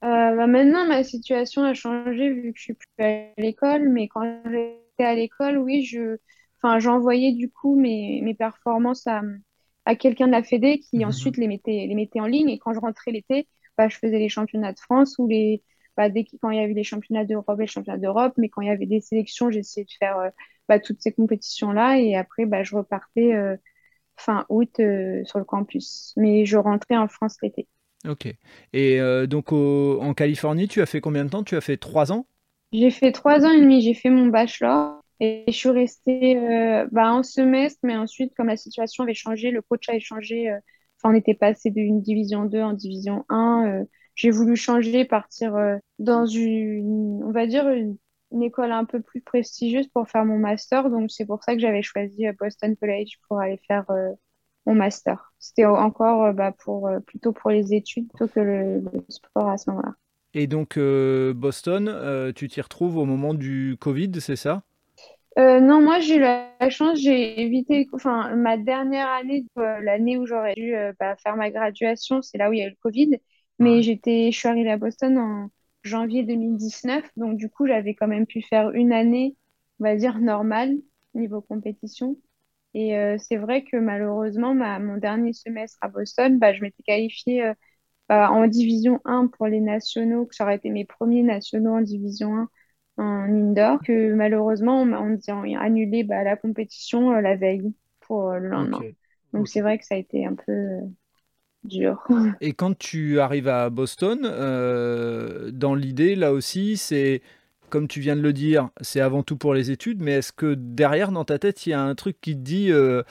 [0.07, 4.07] Euh, bah, maintenant, ma situation a changé vu que je suis plus à l'école, mais
[4.09, 6.19] quand j'étais à l'école, oui, je,
[6.63, 9.23] enfin, j'envoyais du coup mes, mes performances à,
[9.85, 11.07] à quelqu'un de la Fédé qui mhm.
[11.07, 12.51] ensuite les mettait, les mettait en ligne.
[12.51, 15.65] Et quand je rentrais l'été, bah, je faisais les championnats de France ou les,
[15.97, 18.61] bah, dès quand il y avait les championnats d'Europe et les championnats d'Europe, mais quand
[18.63, 20.31] il y avait des sélections, j'essayais de faire euh,
[20.69, 23.57] bah, toutes ces compétitions-là et après, bah, je repartais euh,
[24.17, 24.77] fin août
[25.25, 26.15] sur le campus.
[26.17, 27.69] Mais je rentrais en France l'été.
[28.09, 28.27] Ok.
[28.73, 31.43] Et euh, donc en Californie, tu as fait combien de temps?
[31.43, 32.27] Tu as fait trois ans?
[32.73, 33.83] J'ai fait trois ans et demi.
[33.83, 38.49] J'ai fait mon bachelor et je suis restée euh, bah, un semestre, mais ensuite, comme
[38.49, 40.51] la situation avait changé, le coach a changé.
[40.51, 40.59] Euh,
[40.99, 43.85] enfin, on était passé d'une division 2 en division 1.
[44.15, 45.55] j'ai voulu changer, partir
[45.99, 47.97] dans une, on va dire, une,
[48.43, 50.91] école un peu plus prestigieuse pour faire mon master.
[50.91, 53.87] Donc, c'est pour ça que j'avais choisi Boston College pour aller faire
[54.67, 55.33] mon master.
[55.39, 59.57] C'était encore euh, bah, pour, euh, plutôt pour les études plutôt que le, sport à
[59.57, 59.95] ce moment-là.
[60.35, 64.63] Et donc, euh, Boston, tu t'y retrouves au moment du Covid, c'est ça?
[65.39, 70.55] Non, moi j'ai eu la, chance, j'ai évité, enfin, ma dernière année, l'année où j'aurais
[70.55, 73.19] dû bah, faire ma graduation, c'est là où il y a eu le Covid.
[73.59, 75.51] Mais j'étais, je suis arrivée à Boston en
[75.83, 79.37] janvier 2019, donc du coup, j'avais quand même pu faire une année,
[79.79, 80.77] on va dire, normale
[81.15, 82.17] niveau compétition.
[82.77, 87.43] Et euh, c'est vrai que malheureusement, mon dernier semestre à Boston, bah, je m'étais qualifiée
[87.43, 87.55] euh,
[88.11, 91.81] bah, en division 1 pour les nationaux, que ça aurait été mes premiers nationaux en
[91.81, 92.49] division 1
[92.99, 94.99] en indoor, que malheureusement, on m'a
[95.59, 98.83] annulé bah, la compétition euh, la veille pour le lendemain.
[99.33, 100.81] Donc c'est vrai que ça a été un peu
[101.65, 102.07] dur.
[102.43, 104.21] Et quand tu arrives à Boston,
[105.51, 107.23] dans l'idée, là aussi, c'est
[107.69, 110.55] comme tu viens de le dire, c'est avant tout pour les études, mais est-ce que
[110.55, 113.03] derrière, dans ta tête, il y a un truc qui te dit, euh,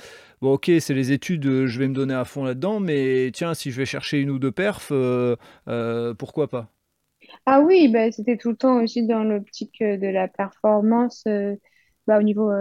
[0.42, 3.54] bon ok, c'est les études, euh, je vais me donner à fond là-dedans, mais tiens,
[3.54, 5.36] si je vais chercher une ou deux perfs, euh,
[6.18, 6.70] pourquoi pas?
[7.46, 11.24] Ah oui, bah, c'était tout le temps aussi dans l'optique de la performance
[12.08, 12.52] bah, au, niveau,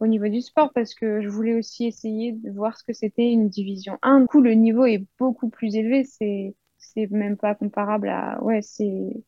[0.00, 3.30] au niveau du sport, parce que je voulais aussi essayer de voir ce que c'était
[3.30, 4.20] une division 1.
[4.20, 6.54] Du coup, le niveau est beaucoup plus élevé, c'est
[7.10, 8.42] même pas comparable à...
[8.42, 9.22] Ouais, c'est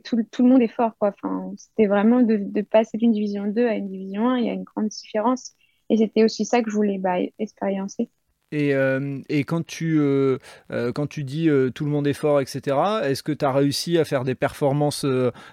[0.00, 1.08] tout, tout, le monde est fort, quoi.
[1.08, 4.50] Enfin, c'était vraiment de, de, passer d'une division 2 à une division 1, il y
[4.50, 5.54] a une grande différence.
[5.90, 8.10] Et c'était aussi ça que je voulais bah, expériencer.
[8.52, 10.38] Et, euh, et, quand, tu, euh,
[10.70, 13.98] euh, quand tu dis tout le monde est fort, etc., est-ce que tu as réussi
[13.98, 15.04] à faire des performances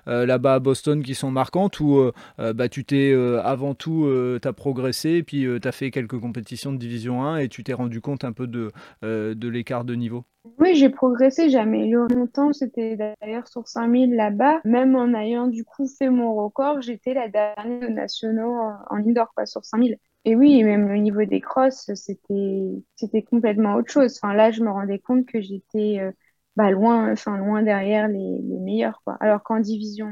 [0.06, 4.10] là-bas à Boston qui sont marquantes ou bah, tu t'es avant tout,
[4.42, 7.64] tu as progressé et puis tu as fait quelques compétitions de division 1 et tu
[7.64, 10.26] t'es rendu compte un peu de, de l'écart de niveau?
[10.60, 12.52] Oui, j'ai progressé, j'ai amélioré mon temps.
[12.52, 14.60] C'était d'ailleurs sur 5000 là-bas.
[14.66, 18.54] Même en ayant du coup fait mon record, j'étais la dernière nationaux
[18.90, 19.98] en indoor quoi, sur 5000.
[20.26, 24.18] Et oui, même au niveau des crosses, c'était c'était complètement autre chose.
[24.22, 26.12] Enfin là, je me rendais compte que j'étais euh,
[26.56, 29.18] bah, loin, enfin loin derrière les, les meilleurs quoi.
[29.20, 30.08] Alors qu'en division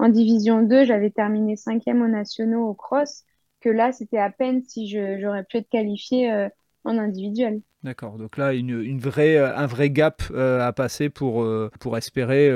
[0.00, 3.22] en division 2, j'avais terminé cinquième aux nationaux au cross,
[3.60, 6.48] que là, c'était à peine si j'aurais pu être qualifiée euh,
[6.82, 7.62] en individuel.
[7.84, 11.46] D'accord, donc là, une, une, vraie, un vrai gap euh, à passer pour,
[11.78, 12.50] pour espérer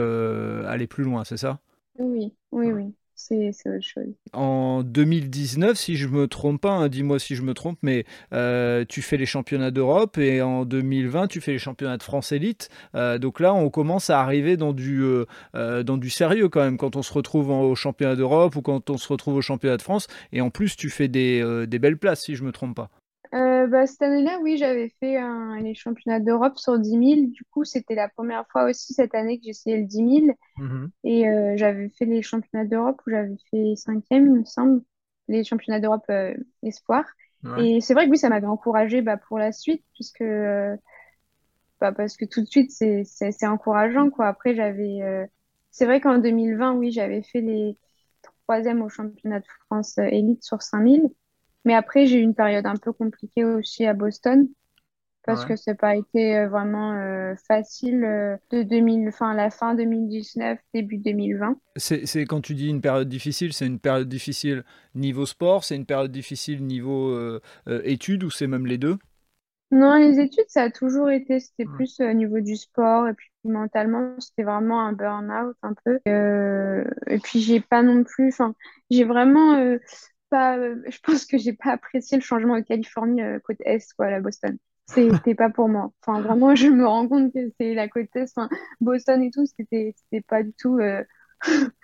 [0.66, 1.61] aller plus loin, c'est ça?
[1.98, 4.14] Oui, oui, oui c'est autre chose.
[4.33, 8.85] En 2019, si je me trompe pas, hein, dis-moi si je me trompe, mais euh,
[8.88, 12.68] tu fais les championnats d'Europe et en 2020, tu fais les championnats de France élite.
[12.94, 16.78] Euh, donc là, on commence à arriver dans du, euh, dans du sérieux quand même
[16.78, 19.83] quand on se retrouve au championnat d'Europe ou quand on se retrouve au championnat de
[19.83, 20.07] France.
[20.33, 22.90] Et en plus, tu fais des, des belles places, si je me trompe pas.
[23.35, 25.19] Euh, bah, cette année-là, oui, j'avais fait
[25.61, 27.03] les championnats d'Europe sur 10 000.
[27.29, 30.37] Du coup, c'était la première fois aussi cette année que j'essayais le 10 000.
[30.59, 30.91] Mhm.
[31.05, 34.83] Et euh, j'avais fait les championnats d'Europe où j'avais fait cinquième, il me semble,
[35.29, 37.05] les championnats d'Europe euh, espoir.
[37.57, 40.25] Et c'est vrai que oui, ça m'avait encouragé bah, pour la suite, puisque
[41.81, 44.11] bah, parce que tout de suite, c'est encourageant.
[44.11, 44.27] Quoi.
[44.27, 45.29] Après, j'avais.
[45.71, 47.79] c'est vrai qu'en 2020, oui, j'avais fait les
[48.43, 51.09] troisièmes au championnat de France élite sur 5000.
[51.64, 54.49] Mais après, j'ai eu une période un peu compliquée aussi à Boston
[55.25, 58.01] parce que ça n'a pas été vraiment facile
[58.51, 61.59] de 2000, fin, la fin 2019, début 2020.
[61.77, 65.85] C'est quand tu dis une période difficile, c'est une période difficile niveau sport, c'est une
[65.85, 67.38] période difficile niveau
[67.85, 68.97] études ou c'est même les deux?
[69.71, 73.29] Non, les études, ça a toujours été, c'était plus au niveau du sport et puis
[73.44, 75.99] mentalement, c'était vraiment un burn-out un peu.
[76.09, 78.55] Euh, et puis j'ai pas non plus, enfin,
[78.90, 79.79] j'ai vraiment euh,
[80.31, 84.07] pas, je pense que j'ai pas apprécié le changement de Californie euh, côte est, quoi,
[84.07, 84.59] à Boston.
[84.87, 85.93] C'était pas pour moi.
[86.03, 88.49] Enfin, vraiment, je me rends compte que c'est la côte est, enfin,
[88.81, 89.95] Boston et tout, c'était,
[90.27, 90.79] pas du tout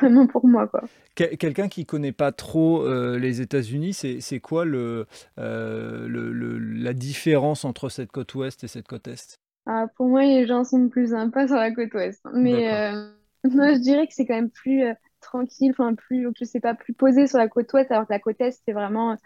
[0.00, 0.66] vraiment pour moi.
[0.66, 0.84] Quoi.
[1.14, 5.06] Quelqu'un qui connaît pas trop euh, les États-Unis, c'est quoi le,
[5.38, 9.38] euh, le, le, la différence entre cette côte ouest et cette côte est?
[9.66, 12.20] Ah, Pour moi, les gens sont plus sympas sur la côte ouest.
[12.34, 13.08] Mais euh,
[13.44, 14.84] moi, je dirais que c'est quand même plus
[15.24, 18.20] tranquille, enfin plus, je sais pas, plus posé sur la côte ouest, alors que la
[18.20, 19.16] côte est, c'est vraiment,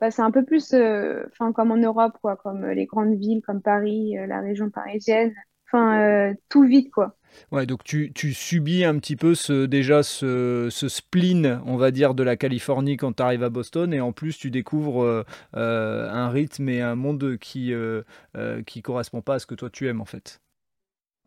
[0.00, 3.62] bah, c'est un peu plus, enfin comme en Europe, quoi, comme les grandes villes, comme
[3.62, 5.34] Paris, la région parisienne,
[5.66, 7.18] enfin tout vite, quoi.
[7.52, 11.90] Ouais, donc tu, tu, subis un petit peu ce, déjà ce, ce, spleen, on va
[11.90, 15.24] dire, de la Californie quand tu arrives à Boston, et en plus tu découvres euh,
[15.56, 18.04] euh, un rythme et un monde qui ne
[18.36, 20.40] euh, qui correspond pas à ce que toi tu aimes en fait.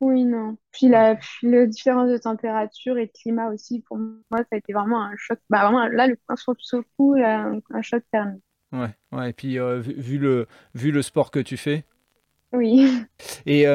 [0.01, 0.57] Oui, non.
[0.71, 4.73] Puis la, la, différence de température et de climat aussi, pour moi, ça a été
[4.73, 5.39] vraiment un choc.
[5.49, 8.43] Bah, vraiment, là, le, sur le coup, là, un choc thermique.
[8.71, 11.85] Ouais, ouais, et puis vu, le, vu le sport que tu fais.
[12.51, 12.89] Oui.
[13.45, 13.67] Et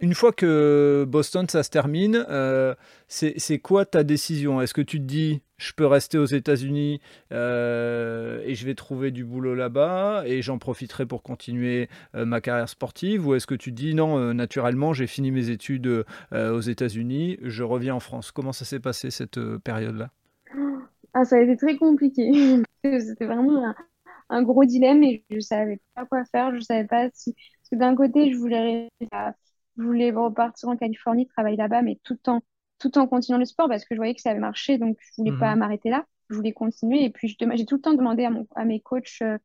[0.00, 2.74] une fois que Boston, ça se termine, euh,
[3.08, 4.60] c'est quoi ta décision?
[4.60, 7.00] Est-ce que tu te dis, je peux rester aux États-Unis
[7.32, 12.40] euh, et je vais trouver du boulot là-bas et j'en profiterai pour continuer euh, ma
[12.40, 17.38] carrière sportive Ou est-ce que tu dis, non, naturellement, j'ai fini mes études aux États-Unis,
[17.42, 20.10] je reviens en France Comment ça s'est passé cette période-là?
[21.12, 22.30] Ah, Ça a été très compliqué.
[22.84, 23.74] C'était vraiment
[24.28, 26.54] un, gros dilemme et je ne savais pas quoi faire.
[26.54, 27.34] Je savais pas si.
[27.72, 28.88] D'un côté, je voulais
[29.76, 32.40] je voulais repartir en Californie, travailler là-bas, mais tout en,
[32.78, 35.22] tout en continuant le sport parce que je voyais que ça avait marché, donc je
[35.22, 35.60] voulais pas mhm.
[35.60, 36.04] m'arrêter là.
[36.30, 37.04] Je voulais continuer.
[37.04, 39.38] Et puis, j'ai tout le temps demandé à, mon, à mes coachs euh,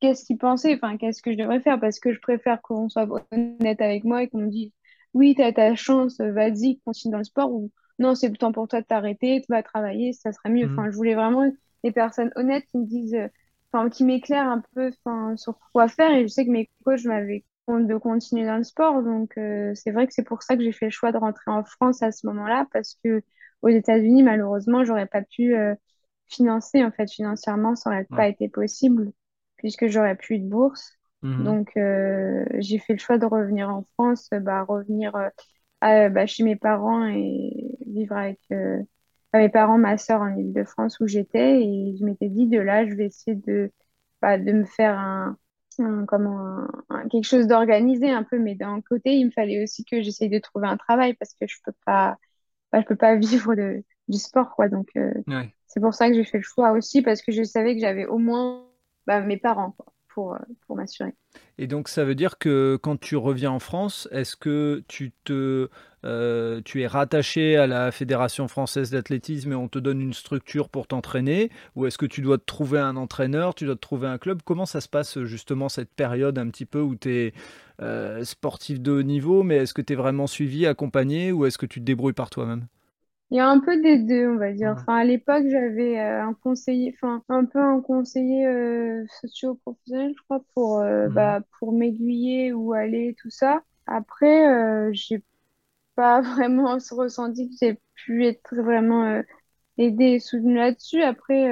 [0.00, 3.06] qu'est-ce qu'ils pensaient, enfin, qu'est-ce que je devrais faire parce que je préfère qu'on soit
[3.30, 4.72] honnête avec moi et qu'on me dise
[5.14, 8.52] oui, tu as ta chance, vas-y, continue dans le sport ou non, c'est le temps
[8.52, 10.66] pour toi de t'arrêter, tu vas travailler, ça serait mieux.
[10.66, 10.72] Mhm.
[10.72, 11.52] Enfin, je voulais vraiment
[11.84, 13.18] des personnes honnêtes qui me disent,
[13.70, 16.12] enfin, qui m'éclairent un peu enfin, sur quoi faire.
[16.12, 19.02] Et je sais que mes coachs m'avaient de continuer dans le sport.
[19.02, 21.50] Donc, euh, c'est vrai que c'est pour ça que j'ai fait le choix de rentrer
[21.50, 23.22] en France à ce moment-là, parce que
[23.62, 25.74] aux États-Unis, malheureusement, j'aurais pas pu euh,
[26.26, 29.12] financer, en fait, financièrement, ça n'aurait pas été possible,
[29.56, 30.92] puisque j'aurais plus de bourse.
[31.22, 31.44] Mhm.
[31.44, 35.12] Donc, euh, j'ai fait le choix de revenir en France, bah, revenir
[35.80, 38.40] bah, chez mes parents et vivre avec
[39.32, 41.62] mes parents, ma soeur en Ile-de-France où j'étais.
[41.62, 43.70] Et je m'étais dit, de là, je vais essayer de,
[44.20, 45.38] bah, de me faire un,
[46.06, 46.66] comment
[47.10, 50.38] quelque chose d'organisé un peu mais d'un côté il me fallait aussi que j'essaye de
[50.38, 52.16] trouver un travail parce que je peux pas
[52.72, 54.68] bah, je peux pas vivre de, du sport quoi.
[54.68, 55.12] Donc euh,
[55.66, 58.06] c'est pour ça que j'ai fait le choix aussi parce que je savais que j'avais
[58.06, 58.66] au moins
[59.06, 59.76] bah, mes parents
[60.12, 61.14] pour, euh, pour m'assurer.
[61.58, 65.68] Et donc ça veut dire que quand tu reviens en France, est-ce que tu te
[66.04, 70.68] euh, tu es rattaché à la Fédération française d'athlétisme et on te donne une structure
[70.68, 71.50] pour t'entraîner?
[71.76, 74.40] Ou est-ce que tu dois te trouver un entraîneur, tu dois te trouver un club?
[74.44, 77.32] Comment ça se passe justement cette période un petit peu où tu es
[77.80, 81.58] euh, sportif de haut niveau, mais est-ce que tu es vraiment suivi, accompagné ou est-ce
[81.58, 82.66] que tu te débrouilles par toi-même?
[83.32, 84.74] Il y a un peu des deux, on va dire.
[84.78, 90.22] Enfin, à l'époque, j'avais euh, un conseiller, enfin, un peu un conseiller euh, socio-professionnel, je
[90.24, 91.14] crois, pour, euh, mhm.
[91.14, 93.62] bah, pour m'aiguiller où aller, tout ça.
[93.86, 95.24] Après, euh, j'ai
[95.94, 99.22] pas vraiment ressenti que j'ai pu être vraiment
[99.78, 101.02] aidée et soutenue là-dessus.
[101.02, 101.50] Après,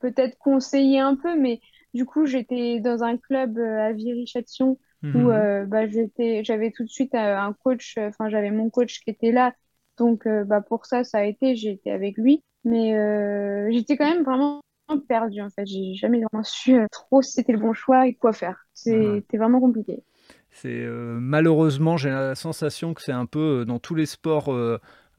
[0.00, 1.60] peut-être conseiller un peu, mais
[1.92, 5.66] du coup, j'étais dans un club à Viry-Châtillon où mhm.
[5.66, 9.52] bah, j'étais, j'avais tout de suite un coach, enfin, j'avais mon coach qui était là
[9.96, 12.42] donc, euh, bah, pour ça, ça a été, j'ai été avec lui.
[12.64, 14.60] Mais euh, j'étais quand même vraiment
[15.08, 15.66] perdue, en fait.
[15.66, 18.66] J'ai jamais vraiment su euh, trop si c'était le bon choix et quoi faire.
[18.74, 20.02] C'était vraiment compliqué.
[20.50, 24.50] C'est malheureusement, j'ai la sensation que c'est un peu dans tous les sports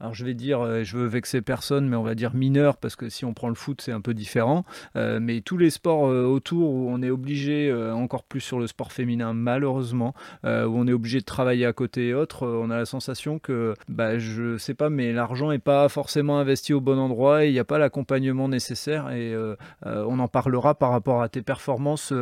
[0.00, 2.94] alors je vais dire, euh, je veux vexer personne, mais on va dire mineur, parce
[2.94, 4.64] que si on prend le foot, c'est un peu différent.
[4.94, 8.66] Euh, mais tous les sports euh, autour où on est obligé, encore plus sur le
[8.66, 12.76] sport féminin, malheureusement, où on est obligé de travailler à côté et autres, on a
[12.76, 16.98] la sensation que, bah, je sais pas, mais l'argent n'est pas forcément investi au bon
[16.98, 19.10] endroit et il n'y a pas l'accompagnement nécessaire.
[19.10, 19.34] Et
[19.84, 22.12] on en parlera par rapport à tes performances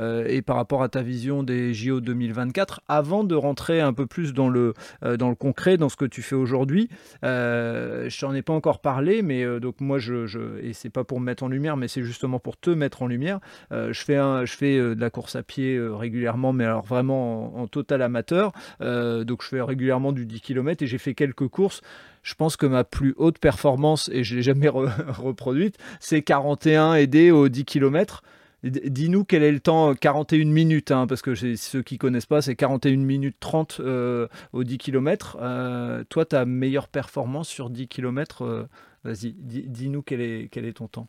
[0.00, 4.06] euh, et par rapport à ta vision des JO 2024, avant de rentrer un peu
[4.06, 6.88] plus dans le, euh, dans le concret, dans ce que tu fais aujourd'hui.
[7.24, 11.04] Euh, je n'en ai pas encore parlé, mais donc moi, je, je et c'est pas
[11.04, 13.40] pour me mettre en lumière, mais c'est justement pour te mettre en lumière.
[13.70, 17.66] je fais, un, je fais de la course à pied régulièrement, mais alors vraiment en,
[17.66, 18.52] total amateur.
[18.80, 21.80] donc je fais régulièrement du 10 km et j'ai fait quelques courses
[22.24, 24.68] je pense que ma plus haute performance, et je ne l'ai jamais
[25.08, 28.22] reproduite, c'est 41 aidés aux 10 km.
[28.64, 32.40] Dis-nous quel est le temps, 41 euh, minutes, hein, parce que ceux qui connaissent pas,
[32.40, 35.36] c'est 41 minutes 30 euh, au 10 km.
[35.38, 38.66] Euh, toi, ta meilleure performance sur 10 km,
[39.04, 41.06] vas-y, dis-nous quel est, ton temps.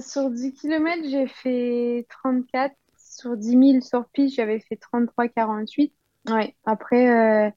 [0.00, 2.74] sur 10 km, j'ai fait 34.
[2.98, 5.92] Sur 10 000 sur piste, j'avais fait 33-48.
[6.30, 7.52] Ouais, après,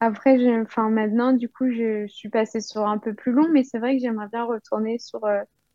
[0.00, 3.96] enfin, maintenant, du coup, je suis passée sur un peu plus long, mais c'est vrai
[3.96, 5.20] que j'aimerais bien retourner sur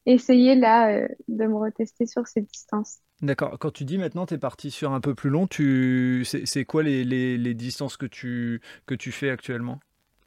[0.06, 3.00] essayer là euh, de me retester sur ces distances.
[3.22, 3.58] D'accord.
[3.60, 6.24] Quand tu dis maintenant tu es parti sur un peu plus long, tu...
[6.26, 9.80] c'est quoi les, les, les, distances que tu, que tu fais actuellement?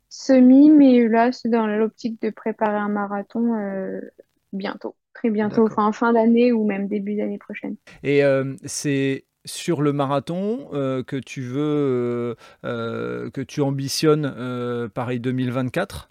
[0.09, 4.01] Semi, mais là c'est dans l'optique de préparer un marathon euh,
[4.53, 7.77] bientôt, très bientôt, enfin fin d'année ou même début d'année prochaine.
[8.03, 16.11] Et euh, c'est sur le marathon que tu veux, que tu ambitionnes Paris 2024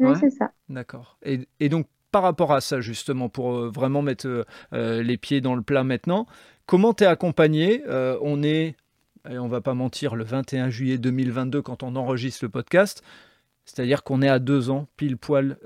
[0.00, 0.50] Oui, c'est ça.
[0.68, 1.16] D'accord.
[1.22, 5.18] Et, et, donc, par rapport à ça, justement, pour euh, vraiment mettre euh, euh, les
[5.18, 6.26] pieds dans le plat maintenant,
[6.64, 7.82] comment t'es accompagné
[8.22, 8.74] On est,
[9.28, 13.02] et on va pas mentir, le 21 juillet 2022 quand on enregistre le podcast.
[13.66, 15.58] C'est-à-dire qu'on est à deux ans, pile poil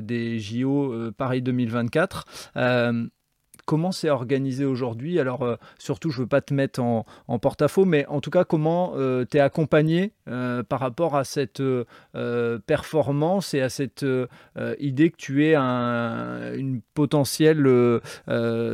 [0.00, 2.24] des JO Paris 2024
[3.68, 7.04] comment c'est organisé aujourd'hui Alors, euh, surtout, je ne veux pas te mettre en,
[7.38, 11.62] porte-à-faux, mais en tout cas, comment euh, tu es accompagné euh, par rapport à cette
[12.66, 14.06] performance et à cette
[14.78, 18.00] idée que tu es une potentielle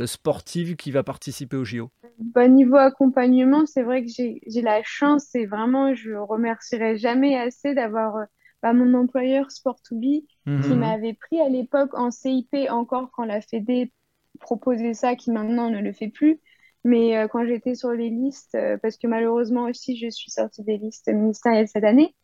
[0.05, 5.35] sportive qui va participer au JO bah, Niveau accompagnement, c'est vrai que j'ai la chance
[5.35, 8.15] et vraiment, je remercierai jamais assez d'avoir
[8.63, 10.79] bah, mon employeur Sport2Be qui mhm.
[10.79, 13.91] m'avait pris à l'époque en CIP encore quand la Fédé
[14.39, 16.39] proposer ça qui maintenant ne le fait plus.
[16.85, 20.63] Mais euh, quand j'étais sur les listes, euh, parce que malheureusement aussi je suis sortie
[20.63, 22.15] des listes ministérielles cette année,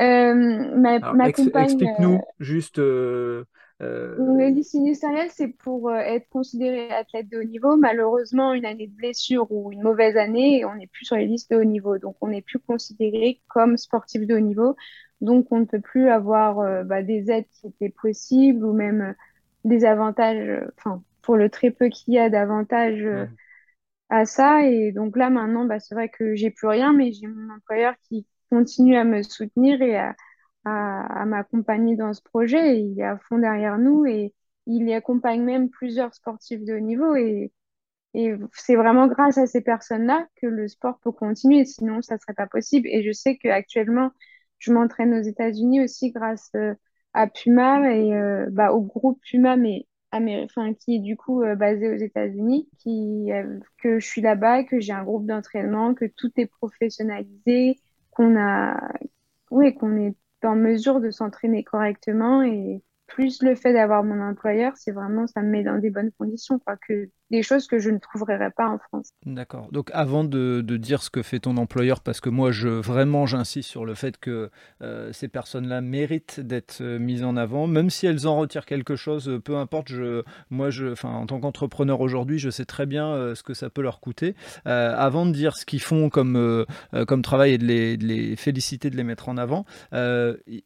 [0.00, 0.34] euh,
[0.76, 1.00] ma,
[1.32, 1.64] compagne.
[1.64, 2.78] Explique-nous juste.
[3.80, 7.76] Les listes ministérielles, c'est pour être considéré athlète de haut niveau.
[7.76, 11.50] Malheureusement, une année de blessure ou une mauvaise année, on n'est plus sur les listes
[11.50, 11.98] de haut niveau.
[11.98, 14.76] Donc, on n'est plus considéré comme sportif de haut niveau.
[15.20, 19.14] Donc, on ne peut plus avoir bah, des aides qui étaient possibles ou même
[19.64, 20.64] des avantages.
[20.76, 23.26] Enfin, pour le très peu qu'il y a d'avantages euh,
[24.08, 24.62] à ça.
[24.66, 27.94] Et donc là, maintenant, bah, c'est vrai que j'ai plus rien, mais j'ai mon employeur
[28.08, 30.16] qui continue à me soutenir et à,
[30.64, 32.80] à, m'accompagner dans ce projet.
[32.80, 34.32] il est à fond derrière nous et
[34.66, 37.14] il y accompagne même plusieurs sportifs de haut niveau.
[37.14, 37.52] Et,
[38.14, 42.32] et c'est vraiment grâce à ces personnes-là que le sport peut continuer, sinon ça serait
[42.32, 42.88] pas possible.
[42.88, 44.12] Et je sais qu'actuellement,
[44.58, 46.72] je m'entraîne aux États-Unis aussi grâce euh,
[47.12, 51.54] à Puma et euh, bah, au groupe Puma, mais enfin, qui est du coup euh,
[51.54, 56.06] basé aux États-Unis, qui euh, que je suis là-bas, que j'ai un groupe d'entraînement, que
[56.06, 57.76] tout est professionnalisé,
[58.10, 58.80] qu'on a,
[59.50, 62.42] oui, qu'on est en mesure de s'entraîner correctement.
[62.42, 66.12] Et plus le fait d'avoir mon employeur, c'est vraiment ça me met dans des bonnes
[66.12, 69.10] conditions, quoi, que des choses que je ne trouverais pas en France.
[69.26, 69.68] D'accord.
[69.72, 73.68] Donc avant de, dire ce que fait ton employeur, parce que moi je vraiment j'insiste
[73.68, 74.50] sur le fait que
[74.82, 78.96] euh, ces personnes-là méritent d'être euh, mises en avant, même si elles en retirent quelque
[78.96, 79.88] chose, euh, peu importe.
[79.88, 83.82] Je, moi, je, en tant qu'entrepreneur aujourd'hui, je sais très bien ce que ça peut
[83.82, 84.34] leur coûter.
[84.64, 86.66] avant de dire ce qu'ils font comme
[87.06, 89.64] comme travail et de les, de les, féliciter, de les mettre en avant,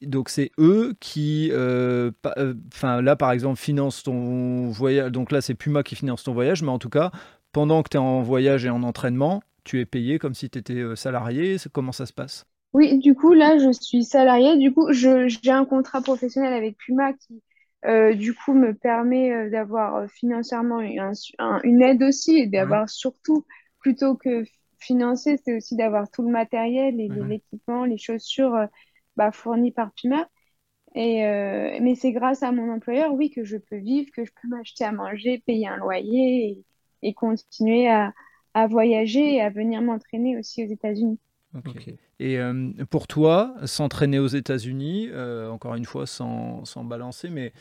[0.03, 5.13] donc c'est eux qui, enfin là par exemple, financent ton voyage.
[5.13, 7.11] Donc là c'est Puma qui finance ton voyage mais en tout cas,
[7.53, 10.59] pendant que tu es en voyage et en entraînement, tu es payé comme si tu
[10.59, 11.57] étais euh, salarié.
[11.73, 12.45] Comment ça se passe?
[12.75, 14.57] Oui, du coup, là, je suis salarié.
[14.59, 17.43] Du coup, j'ai un contrat professionnel avec Puma qui,
[17.87, 23.45] euh, du coup, me permet euh, d'avoir financièrement une aide aussi et d'avoir surtout,
[23.79, 24.45] plutôt que
[24.79, 28.67] financer, c'est aussi d'avoir tout le matériel et l'équipement, les chaussures
[29.17, 30.27] bah, fournies par Puma.
[30.95, 34.31] Et, euh, mais c'est grâce à mon employeur, oui, que je peux vivre, que je
[34.41, 36.65] peux m'acheter à manger, payer un loyer
[37.03, 38.13] et, continuer à,
[38.55, 41.19] à, voyager et à venir m'entraîner aussi aux États-Unis.
[42.19, 47.53] Et euh, pour toi, s'entraîner aux États-Unis, euh, encore une fois sans, sans balancer, mais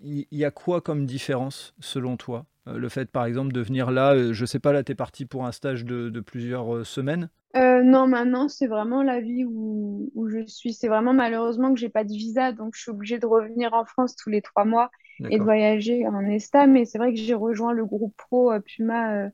[0.00, 4.32] il y, a quoi comme différence selon toi Le fait par exemple de venir là,
[4.32, 7.28] je sais pas, là tu es parti pour un stage de, de plusieurs semaines?
[7.54, 10.72] Euh, non, maintenant, c'est vraiment la vie où, où je suis.
[10.72, 13.84] C'est vraiment malheureusement que j'ai pas de visa, donc je suis obligée de revenir en
[13.84, 14.90] France tous les trois mois
[15.28, 16.66] et de voyager en ESTA.
[16.66, 19.28] Mais c'est vrai que j'ai rejoint le groupe pro euh, Puma euh,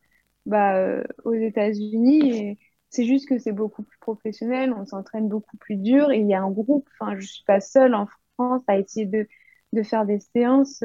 [0.46, 2.32] bah, aux États-Unis.
[2.32, 2.58] Et
[2.90, 6.34] c'est juste que c'est beaucoup plus professionnel, on s'entraîne beaucoup plus dur et il y
[6.34, 6.88] a un groupe.
[6.98, 9.28] Enfin, je suis pas seule en France à essayer de,
[9.72, 10.82] de faire des séances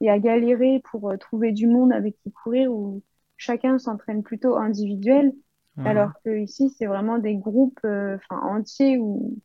[0.00, 3.02] et à galérer pour trouver du monde avec qui courir où
[3.36, 5.32] chacun s'entraîne plutôt individuel.
[5.84, 9.38] Alors que ici, c'est vraiment des groupes enfin entiers où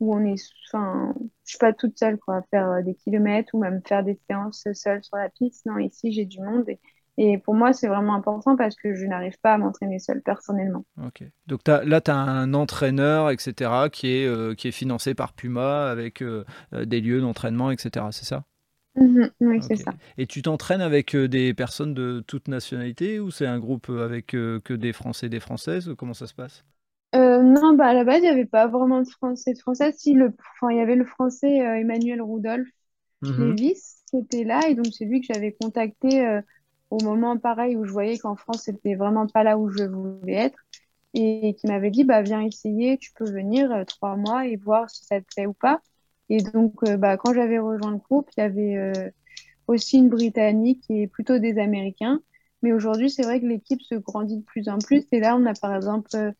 [0.00, 1.14] où on est, enfin,
[1.44, 4.18] je suis pas toute seule, quoi, à faire euh, des kilomètres ou même faire des
[4.28, 5.66] séances seule sur la piste.
[5.66, 6.80] Non, ici, j'ai du monde et,
[7.44, 10.84] pour moi, c'est vraiment important parce que je n'arrive pas à m'entraîner seule personnellement.
[11.04, 11.22] Ok.
[11.46, 15.90] Donc là, tu as un entraîneur, etc., qui est, euh, qui est financé par Puma
[15.90, 18.06] avec euh, des lieux d'entraînement, etc.
[18.10, 18.44] C'est ça?
[18.96, 19.30] Mhm.
[19.40, 19.92] Oui, c'est ça.
[20.18, 24.72] Et tu t'entraînes avec des personnes de toute nationalité ou c'est un groupe avec que
[24.72, 25.94] des Français et des Françaises?
[25.96, 26.64] Comment ça se passe?
[27.14, 29.92] Euh, non, bah à la base, il n'y avait pas vraiment de français de français.
[29.92, 32.68] Si, le, enfin, il y avait le français euh, Emmanuel Rudolph
[33.22, 33.54] mhm.
[33.56, 36.40] Lévis qui était là, et donc c'est lui que j'avais contacté euh,
[36.90, 40.34] au moment pareil où je voyais qu'en France, c'était vraiment pas là où je voulais
[40.34, 40.58] être,
[41.14, 45.04] et qui m'avait dit, bah viens essayer, tu peux venir trois mois et voir si
[45.04, 45.80] ça te plaît ou pas.
[46.28, 49.12] Et donc, bah, quand j'avais rejoint le groupe, il y avait
[49.66, 52.20] aussi une Britannique et plutôt des Américains.
[52.62, 55.06] Mais aujourd'hui, c'est vrai que l'équipe se grandit de plus en plus.
[55.12, 56.34] Et là, on a par exemple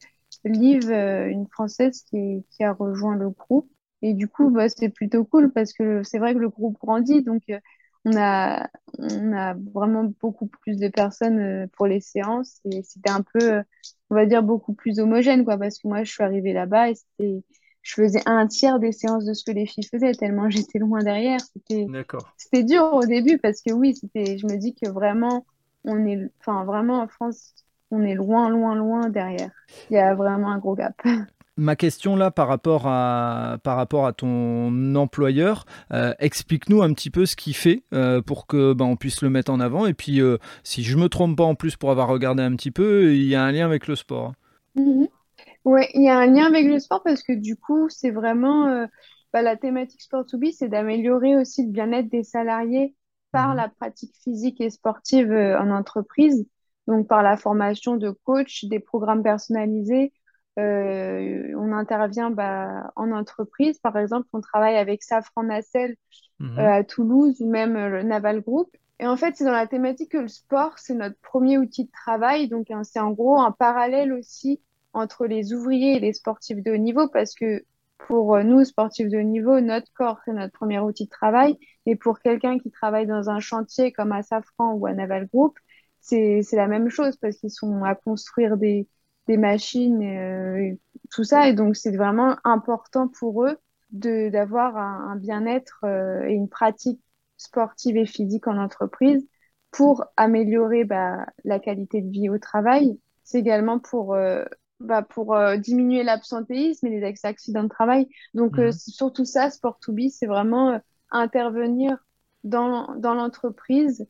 [0.45, 3.71] Liv, euh, une Française qui, qui, a rejoint le groupe.
[4.03, 7.23] Et du coup, bah, c'est plutôt cool parce que c'est vrai que le groupe grandit.
[7.23, 7.59] Donc, euh,
[8.05, 12.61] on, a, on a vraiment beaucoup plus de personnes euh, pour les séances.
[12.65, 13.63] Et c'était un peu,
[14.11, 15.59] on va dire, beaucoup plus homogène, quoi.
[15.59, 17.43] Parce que moi, je suis arrivée là-bas et c'était
[17.83, 21.03] je faisais un tiers des séances de ce que les filles faisaient, tellement j'étais loin
[21.03, 21.41] derrière.
[21.41, 21.87] C'était,
[22.37, 25.47] c'était dur au début parce que oui, c'était, je me dis que vraiment,
[25.85, 27.55] on est, enfin, vraiment en France,
[27.91, 29.51] on est loin, loin, loin derrière.
[29.91, 30.95] Il y a vraiment un gros gap.
[31.61, 37.11] Ma question là par rapport à, par rapport à ton employeur, euh, explique-nous un petit
[37.11, 39.85] peu ce qu'il fait euh, pour que ben, on puisse le mettre en avant.
[39.85, 42.71] Et puis, euh, si je me trompe pas en plus pour avoir regardé un petit
[42.71, 44.33] peu, il y a un lien avec le sport.
[44.75, 45.09] Mhm.
[45.67, 48.87] Oui, il y a un lien avec le sport parce que du coup, c'est vraiment
[49.35, 52.95] bah, la thématique Sport to Be, c'est d'améliorer aussi le bien-être des salariés
[53.33, 53.57] par mhm.
[53.57, 56.47] la pratique physique et sportive en entreprise
[56.91, 60.13] donc par la formation de coach, des programmes personnalisés.
[60.61, 65.97] Euh, on intervient bah, en entreprise, par exemple, on travaille avec Safran Nacelle
[66.39, 66.59] mhm.
[66.59, 68.71] euh, à Toulouse ou même euh, le Naval Group.
[68.99, 71.91] Et en fait, c'est dans la thématique que le sport, c'est notre premier outil de
[71.91, 72.49] travail.
[72.49, 74.61] Donc, hein, c'est en gros un parallèle aussi
[74.93, 77.65] entre les ouvriers et les sportifs de haut niveau parce que
[78.07, 81.57] pour nous, sportifs de haut niveau, notre corps, c'est notre premier outil de travail.
[81.87, 85.59] Et pour quelqu'un qui travaille dans un chantier comme à Safran ou à Naval Group,
[86.01, 88.89] c'est la même chose parce qu'ils sont à construire des,
[89.31, 90.81] des machines euh, et,
[91.13, 91.49] tout ça.
[91.49, 93.57] Et donc, c'est vraiment important pour eux
[93.93, 97.01] d'avoir un, un bien-être euh, et une pratique
[97.37, 99.27] sportive et physique en entreprise
[99.71, 102.99] pour améliorer bah, la qualité de vie au travail.
[103.23, 104.45] C'est également pour, euh,
[104.81, 108.09] bah, pour diminuer l'absentéisme et les accidents de travail.
[108.35, 108.73] Donc, mmh.
[108.73, 111.99] surtout ça, Sport 2 b c'est vraiment intervenir
[112.43, 114.07] dans, dans l'entreprise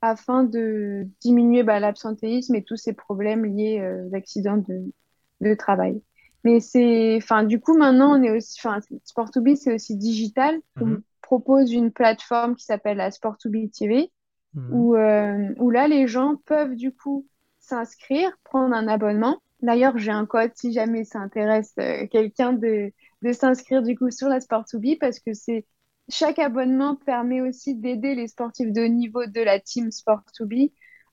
[0.00, 4.92] afin de diminuer bah, l'absentéisme et tous ces problèmes liés euh, d'accidents de,
[5.40, 6.00] de, travail.
[6.44, 10.56] Mais c'est, enfin, du coup, maintenant, on est aussi, enfin, Sport2B, c'est aussi digital.
[10.80, 11.02] On mhm.
[11.20, 14.10] propose une plateforme qui s'appelle la Sport2B TV,
[14.54, 14.72] mhm.
[14.72, 17.26] où, euh, où là, les gens peuvent, du coup,
[17.58, 19.38] s'inscrire, prendre un abonnement.
[19.62, 22.92] D'ailleurs, j'ai un code si jamais ça intéresse euh, quelqu'un de,
[23.22, 25.66] de s'inscrire, du coup, sur la Sport2B parce que c'est
[26.08, 30.46] chaque abonnement permet aussi d'aider les sportifs de haut niveau de la team Sport 2
[30.46, 30.54] b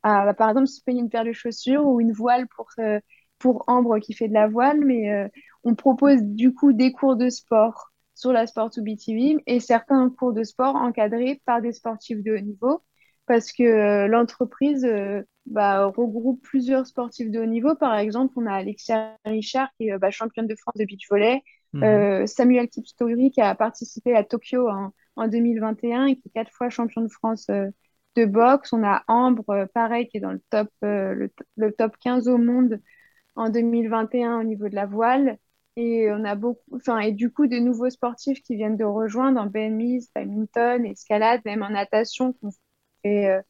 [0.03, 2.99] à, par exemple, se payer une paire de chaussures ou une voile pour, euh,
[3.39, 4.79] pour Ambre qui fait de la voile.
[4.85, 5.27] Mais euh,
[5.63, 9.59] on propose du coup des cours de sport sur la Sport 2 b TV et
[9.59, 12.83] certains cours de sport encadrés par des sportifs de haut niveau
[13.25, 14.87] parce que euh, l'entreprise
[15.47, 17.75] bah, regroupe plusieurs sportifs de haut niveau.
[17.75, 21.41] Par exemple, on a Alexia Richard qui est bah, championne de France de beach volley,
[21.75, 21.83] Mhm.
[21.83, 26.51] Euh, Samuel Kipstori qui a participé à Tokyo en, en, 2021 et qui est quatre
[26.53, 27.69] fois champion de France euh,
[28.15, 28.71] de boxe.
[28.71, 31.29] On a Ambre, euh, pareil, qui est dans le top, le,
[31.77, 32.79] top 15 au monde
[33.35, 35.37] en 2021 au niveau de la voile.
[35.75, 39.41] Et on a beaucoup, enfin, et du coup, des nouveaux sportifs qui viennent de rejoindre
[39.41, 42.51] en BMX, badminton, escalade, même en natation, qu'on
[43.03, 43.43] fait,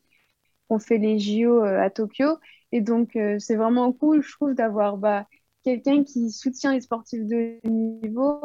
[0.79, 2.39] fait les JO à Tokyo.
[2.71, 5.27] Et donc, c'est vraiment cool, je trouve, d'avoir bah,
[5.65, 8.39] quelqu'un qui soutient les sportifs de niveau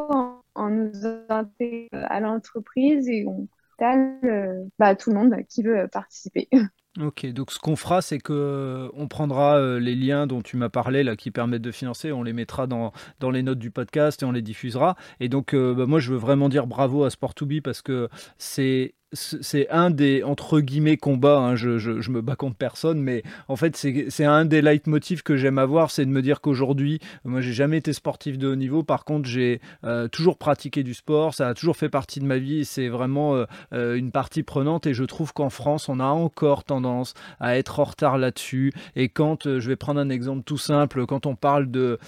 [0.55, 3.47] en, nous intégrant à l'entreprise et on
[3.83, 6.49] euh, bah, tout le monde qui veut participer.
[7.01, 10.57] Ok, donc ce qu'on fera, c'est que euh, on prendra euh, les liens dont tu
[10.57, 13.71] m'as parlé là, qui permettent de financer, on les mettra dans, dans les notes du
[13.71, 14.97] podcast et on les diffusera.
[15.21, 18.09] Et donc, bah, moi, je veux vraiment dire bravo à Sport2B parce que
[18.39, 21.39] c'est c'est un des entre guillemets combats.
[21.39, 25.37] Hein, je, je, me bats contre personne, mais en fait, c'est un des leitmotifs que
[25.37, 28.83] j'aime avoir, c'est de me dire qu'aujourd'hui, moi, j'ai jamais été sportif de haut niveau.
[28.83, 31.35] Par contre, j'ai euh, toujours pratiqué du sport.
[31.35, 32.65] Ça a toujours fait partie de ma vie.
[32.65, 34.87] C'est vraiment euh, euh, une partie prenante.
[34.87, 38.73] Et je trouve qu'en France, on a encore tendance à être en retard là-dessus.
[38.97, 41.99] Et quand je vais prendre un exemple tout simple, quand on parle de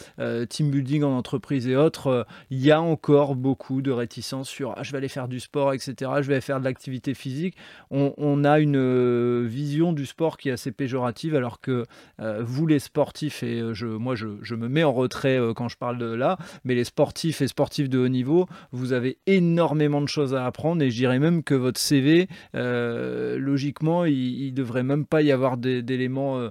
[0.49, 4.83] team building en entreprise et autres, il y a encore beaucoup de réticence sur ah,
[4.83, 6.11] je vais aller faire du sport, etc.
[6.21, 7.57] Je vais faire de l'activité physique,
[7.91, 11.85] on, a une euh, vision du sport qui est assez péjorative, alors que
[12.21, 15.77] euh, vous les sportifs, et euh, je, moi je, me mets en retrait quand je
[15.77, 20.09] parle de là, mais les sportifs et sportifs de haut niveau, vous avez énormément de
[20.09, 25.07] choses à apprendre, et je dirais même que votre CV, logiquement, il, ne devrait même
[25.07, 26.49] pas y avoir d'éléments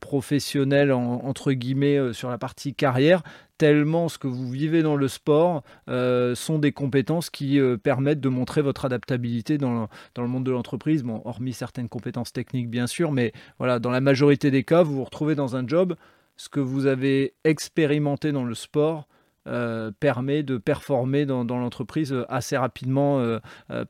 [0.00, 3.22] professionnels, entre guillemets, sur la partie carrière
[3.60, 8.22] tellement ce que vous vivez dans le sport euh, sont des compétences qui euh, permettent
[8.22, 9.86] de montrer votre adaptabilité dans
[10.16, 14.50] le, monde de l'entreprise, hormis certaines compétences techniques bien sûr, mais voilà, dans la majorité
[14.50, 15.94] des cas, vous vous retrouvez dans un job,
[16.38, 19.06] ce que vous avez expérimenté dans le sport
[19.46, 23.22] euh, permet de performer dans, l'entreprise assez rapidement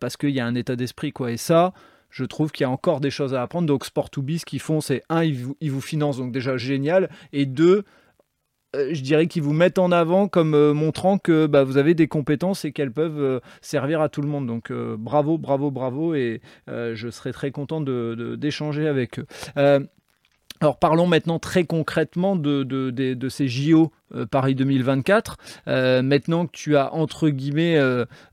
[0.00, 1.12] parce qu'il y a un état d'esprit.
[1.12, 1.30] quoi.
[1.30, 1.72] Et ça,
[2.10, 3.68] je trouve qu'il y a encore des choses à apprendre.
[3.68, 6.32] Donc Sport 2 B, ce qu'ils font, c'est un, ils vous, ils vous financent, donc
[6.32, 7.84] déjà génial, et deux,
[8.74, 12.08] je dirais qu'ils vous mettent en avant comme euh, montrant que bah, vous avez des
[12.08, 14.46] compétences et qu'elles peuvent euh, servir à tout le monde.
[14.46, 19.26] Donc bravo, bravo, bravo et je serais très content d'échanger avec eux.
[20.60, 23.92] alors parlons maintenant très concrètement de, de ces JO
[24.30, 25.36] Paris 2024.
[26.02, 27.78] maintenant que tu as entre guillemets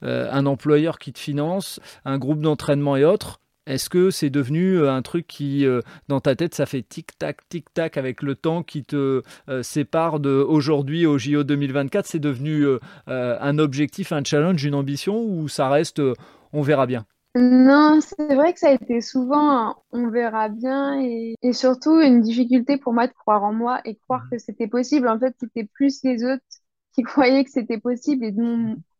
[0.02, 4.92] un employeur qui te finance, un groupe d'entraînement et autres, est-ce que c'est devenu euh,
[4.92, 8.84] un truc qui, euh, dans ta tête, ça fait tic-tac, tic-tac avec le temps qui
[8.86, 12.66] te euh, sépare de aujourd'hui au JO 2024 C'est devenu
[13.08, 16.02] un objectif, un challenge, une ambition ou ça reste
[16.54, 17.06] on verra bien?
[17.36, 22.78] Non, c'est vrai que ça a été souvent on verra bien et, surtout une difficulté
[22.78, 24.30] pour moi de croire en moi et croire mmh.
[24.32, 25.08] que c'était possible.
[25.08, 26.44] En fait, c'était plus les autres
[26.94, 28.34] qui croyaient que c'était possible et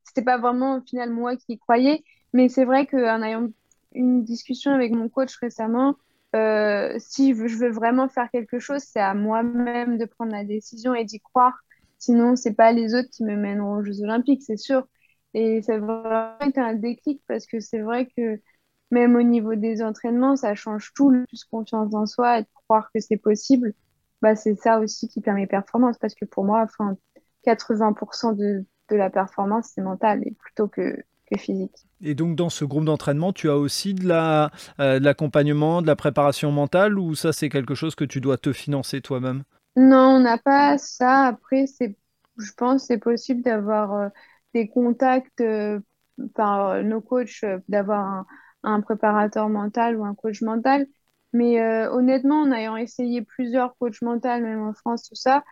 [0.04, 2.04] c'était pas vraiment au final moi qui croyais.
[2.34, 3.48] Mais c'est vrai qu'en ayant
[3.94, 5.96] une discussion avec mon coach récemment.
[6.36, 10.94] Euh, si je veux vraiment faire quelque chose, c'est à moi-même de prendre la décision
[10.94, 11.54] et d'y croire.
[11.98, 14.88] Sinon, c'est pas les autres qui me mèneront aux Jeux Olympiques, c'est sûr.
[15.34, 18.40] Et c'est vraiment été un déclic parce que c'est vrai que
[18.92, 21.10] même au niveau des entraînements, ça change tout.
[21.10, 23.74] Le plus confiance en soi et de croire que c'est possible,
[24.22, 25.98] bah, c'est ça aussi qui permet performance.
[25.98, 26.98] Parce que pour moi, enfin,
[27.44, 31.88] 80% de, de la performance, c'est mental et plutôt que, que physique.
[32.02, 35.88] Et donc dans ce groupe d'entraînement, tu as aussi de la euh, de l'accompagnement, de
[35.88, 39.44] la préparation mentale ou ça c'est quelque chose que tu dois te financer toi-même?
[39.76, 41.26] Non, on n'a pas ça.
[41.26, 41.66] Après,
[42.38, 44.10] je pense, c'est possible d'avoir euh,
[44.54, 45.80] des contacts euh,
[46.34, 48.26] par nos coachs, d'avoir un,
[48.64, 50.88] un, préparateur mental ou un coach mental.
[51.34, 55.44] Mais honnêtement, en ayant essayé plusieurs coachs mentaux, même en France, tout ça,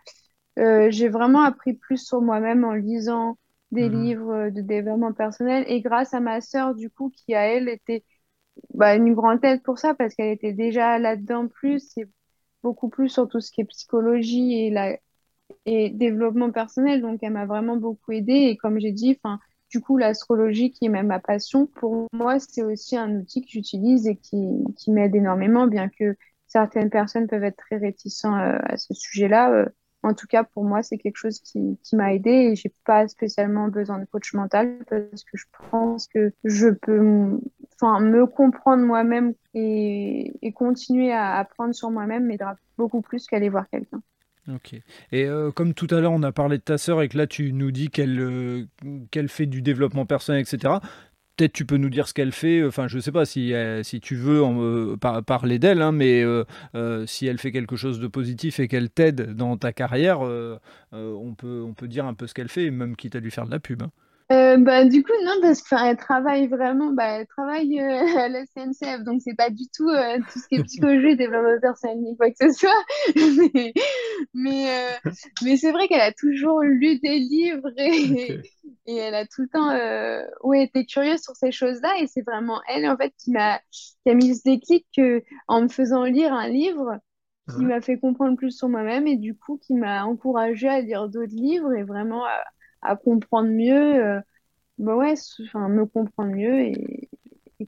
[0.56, 3.36] j'ai vraiment appris plus sur moi-même en lisant
[3.72, 4.02] des mhm.
[4.02, 5.64] livres de développement personnel.
[5.68, 8.04] Et grâce à ma sœur, du coup, qui a elle était
[8.74, 12.06] bah, une grande aide pour ça, parce qu'elle était déjà là-dedans plus, et
[12.62, 14.96] beaucoup plus sur tout ce qui est psychologie et, la,
[15.66, 17.02] et développement personnel.
[17.02, 18.48] Donc, elle m'a vraiment beaucoup aidée.
[18.50, 19.40] Et comme j'ai dit, enfin,
[19.70, 23.50] du coup, l'astrologie, qui est même ma passion, pour moi, c'est aussi un outil que
[23.50, 24.38] j'utilise et qui,
[24.76, 29.66] qui m'aide énormément, bien que certaines personnes peuvent être très réticentes euh, à ce sujet-là.
[30.06, 33.66] En tout cas, pour moi, c'est quelque chose qui, m'a aidé et j'ai pas spécialement
[33.66, 40.32] besoin de coach mental parce que je pense que je peux me comprendre moi-même et,
[40.54, 44.00] continuer à apprendre sur moi-même m'aidera beaucoup plus qu'aller voir quelqu'un.
[44.48, 44.74] Ok.
[45.10, 47.26] Et euh, comme tout à l'heure, on a parlé de ta sœur et que là,
[47.26, 48.64] tu nous dis qu'elle euh,
[49.10, 50.78] qu'elle fait du développement personnel, etc
[51.36, 52.64] peut-être tu peux nous dire ce qu'elle fait.
[52.64, 56.22] Enfin, je ne sais pas si, euh, si tu veux euh, parler d'elle, hein, mais
[56.22, 60.20] euh, si elle fait quelque chose de positif et qu'elle t'aide dans ta carrière,
[60.92, 63.46] on, peut, on peut dire un peu ce qu'elle fait, même quitte à lui faire
[63.46, 63.82] de la pub.
[63.82, 63.90] Hein.
[64.32, 68.44] Euh, bah, du coup, non, parce qu'elle travaille vraiment, bah, elle travaille euh, à la
[68.46, 72.16] CNCF, donc c'est pas du tout euh, tout ce qui est psychologie, développement personnel, ni
[72.16, 72.84] quoi que ce soit.
[73.54, 73.72] mais
[74.34, 74.66] mais,
[75.44, 78.40] mais c'est vrai qu'elle a toujours lu des livres et,
[78.86, 79.70] et elle a tout le temps
[80.42, 81.94] ouais, été curieuse sur ces choses-là.
[82.00, 85.62] Et c'est vraiment elle, en fait, qui m'a qui a mis ce déclic que, en
[85.62, 86.98] me faisant lire un livre,
[87.56, 91.08] qui m'a fait comprendre plus sur moi-même et du coup qui m'a encouragée à lire
[91.08, 92.42] d'autres livres et vraiment à,
[92.86, 94.20] à comprendre mieux, euh,
[94.78, 95.14] bah ouais,
[95.44, 97.08] enfin, me comprendre mieux et,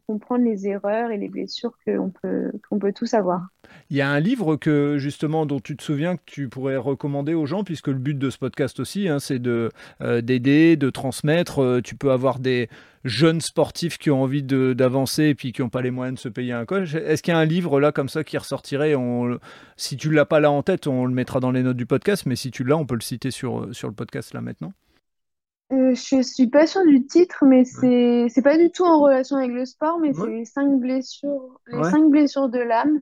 [0.06, 3.48] comprendre les erreurs et les blessures qu'on peut, qu'on peut tous avoir.
[3.90, 7.32] Il y a un livre que justement dont tu te souviens que tu pourrais recommander
[7.34, 9.70] aux gens, puisque le but de ce podcast aussi, hein, c'est de
[10.02, 11.62] euh, d'aider, de transmettre.
[11.62, 12.68] Euh, tu peux avoir des
[13.04, 16.28] jeunes sportifs qui ont envie d'avancer et puis qui n'ont pas les moyens de se
[16.28, 16.94] payer un coach.
[16.94, 18.94] Est-ce qu'il y a un livre là comme ça qui ressortirait?
[19.76, 22.26] Si tu l'as pas là en tête, on le mettra dans les notes du podcast,
[22.26, 24.72] mais si tu l'as, on peut le citer sur, sur le podcast là maintenant.
[25.70, 29.36] Euh, je suis pas sûre du titre, mais c'est c'est pas du tout en relation
[29.36, 33.00] avec le sport, mais c'est les cinq blessures, les cinq blessures de l'âme.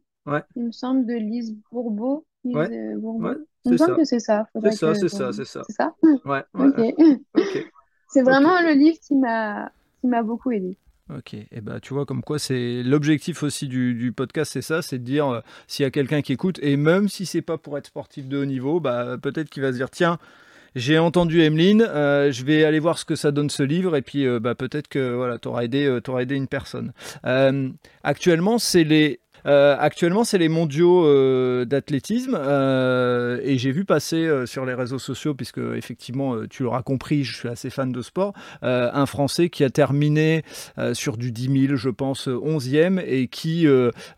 [0.56, 2.26] Il me semble de Lise Bourbeau.
[2.44, 3.34] Lise euh, Bourbeau.
[3.64, 4.46] Il me semble que c'est ça.
[4.60, 5.62] C'est ça, c'est ça, c'est ça.
[5.66, 5.94] C'est ça?
[6.24, 6.44] Ouais,
[8.08, 10.76] C'est vraiment le livre qui m'a qui m'a beaucoup aidé.
[11.16, 14.62] Ok, et eh ben tu vois comme quoi c'est l'objectif aussi du, du podcast, c'est
[14.62, 17.42] ça, c'est de dire euh, s'il y a quelqu'un qui écoute et même si c'est
[17.42, 20.18] pas pour être sportif de haut niveau, bah peut-être qu'il va se dire tiens
[20.76, 24.02] j'ai entendu Emeline, euh, je vais aller voir ce que ça donne ce livre et
[24.02, 25.64] puis euh, bah, peut-être que voilà, tu auras
[26.06, 26.92] auras aidé une personne.
[28.04, 34.28] actuellement, c'est les euh, actuellement, c'est les mondiaux euh, d'athlétisme euh, et j'ai vu passer
[34.46, 38.32] sur les réseaux sociaux, puisque effectivement, tu l'auras compris, je suis assez fan de sport,
[38.62, 40.42] un Français qui a terminé
[40.92, 43.66] sur du 10 000, je pense, 11e et qui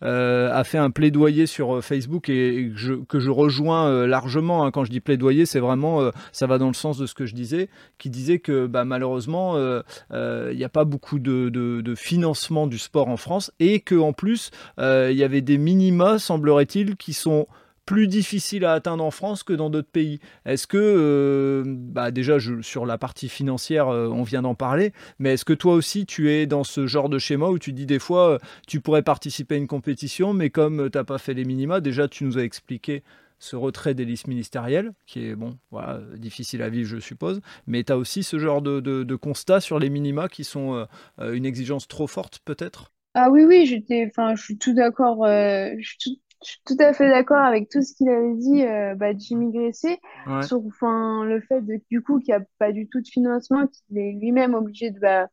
[0.01, 2.71] a fait un plaidoyer sur Facebook et,
[3.09, 4.65] que, je, rejoins largement.
[4.65, 4.71] Hein.
[4.71, 7.35] Quand je dis plaidoyer, c'est vraiment, ça va dans le sens de ce que je
[7.35, 7.69] disais,
[7.99, 13.17] qui disait que bah, malheureusement, il n'y a pas beaucoup de, financement du sport en
[13.17, 17.47] France et qu'en plus, il y avait des minima, semblerait-il, qui sont
[17.89, 20.21] plus difficiles à atteindre en France que dans d'autres pays.
[20.45, 25.33] Est-ce que, euh, bah déjà sur la partie financière, euh, on vient d'en parler, mais
[25.33, 27.99] est-ce que toi aussi tu es dans ce genre de schéma où tu dis des
[27.99, 31.47] fois euh, tu pourrais participer à une compétition, mais comme tu n'as pas fait les
[31.47, 33.03] minima, déjà tu nous as expliqué
[33.39, 37.41] ce retrait des listes ministérielles, qui est bon, voilà, difficile à vivre, je suppose.
[37.67, 40.87] Mais tu as aussi ce genre de, constat sur les minima qui sont
[41.23, 42.91] une exigence trop forte, peut-être?
[43.15, 46.23] Ah oui, oui, j'étais, enfin, je suis tout d'accord, euh, je suis
[46.65, 49.99] tout, à fait d'accord avec tout ce qu'il avait dit, euh, bah, Jimmy Gressé,
[50.43, 53.67] sur, enfin, le fait de, du coup, qu'il n'y a pas du tout de financement,
[53.67, 55.29] qu'il est lui-même obligé de, bah,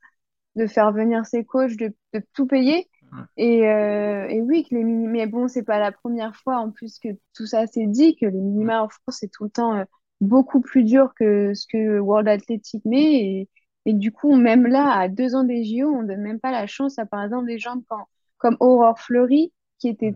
[0.56, 2.90] de faire venir ses coachs, de, de tout payer.
[3.38, 6.72] Et, euh, et oui, que les minima, mais bon, c'est pas la première fois en
[6.72, 9.86] plus que tout ça s'est dit, que les minima en France, c'est tout le temps
[10.22, 13.14] beaucoup plus dur que ce que World Athletic met.
[13.14, 13.50] Et,
[13.86, 16.52] et du coup, même là, à deux ans des JO, on ne donne même pas
[16.52, 18.04] la chance à, par exemple, des gens comme,
[18.38, 20.16] comme Aurore Fleury, qui, était,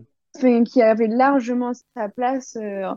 [0.66, 2.92] qui avait largement sa place euh,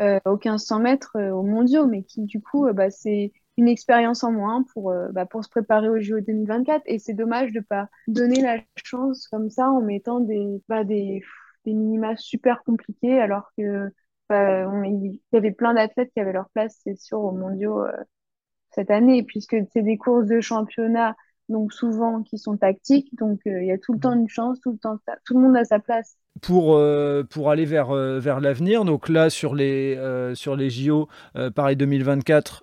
[0.00, 3.68] euh, aux 1500 mètres euh, au mondiaux, mais qui, du coup, euh, bah, c'est une
[3.68, 6.82] expérience en moins pour, euh, bah, pour se préparer aux JO 2024.
[6.86, 10.84] Et c'est dommage de ne pas donner la chance comme ça en mettant des, bah,
[10.84, 11.22] des,
[11.64, 13.90] des minima super compliqués, alors que
[14.28, 17.82] bah, il y avait plein d'athlètes qui avaient leur place, c'est sûr, aux mondiaux
[18.78, 21.16] cette année, puisque c'est des courses de championnat,
[21.48, 24.60] donc souvent qui sont tactiques, donc euh, il y a tout le temps une chance,
[24.60, 26.16] tout le temps, tout le monde a sa place.
[26.42, 29.98] Pour, euh, pour aller vers, euh, vers l'avenir, donc là sur les,
[30.34, 31.08] sur les JO
[31.56, 32.62] Paris 2024,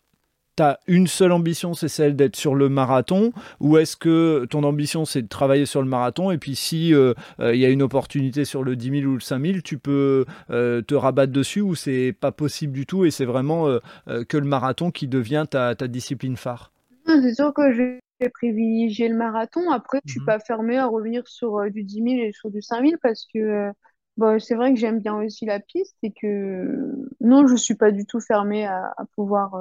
[0.56, 4.64] tu as une seule ambition, c'est celle d'être sur le marathon Ou est-ce que ton
[4.64, 7.70] ambition, c'est de travailler sur le marathon Et puis, si euh, euh, il y a
[7.70, 11.32] une opportunité sur le 10 000 ou le 5 000, tu peux euh, te rabattre
[11.32, 13.66] dessus ou c'est pas possible du tout et c'est vraiment
[14.06, 16.72] que le marathon qui devient ta, ta discipline phare?
[17.06, 19.70] C'est sûr que je vais privilégier le marathon.
[19.72, 20.26] Après, je suis mhm.
[20.26, 23.72] pas fermée à revenir sur du 10 000 et sur du 5 000 parce que.
[24.18, 27.92] Bon, c'est vrai que j'aime bien aussi la piste et que non, je suis pas
[27.92, 29.58] du tout fermée à, à pouvoir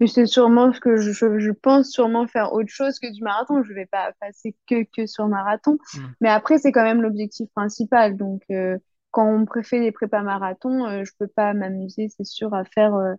[0.00, 3.62] mais c'est sûrement ce que je, je, pense sûrement faire autre chose que du marathon.
[3.64, 5.78] Je vais pas passer que, que sur marathon.
[5.94, 5.98] Mm.
[6.20, 8.16] Mais après, c'est quand même l'objectif principal.
[8.16, 8.78] Donc, euh,
[9.10, 12.94] quand on préfère les prépas marathon, euh, je peux pas m'amuser, c'est sûr, à faire
[12.94, 13.14] euh,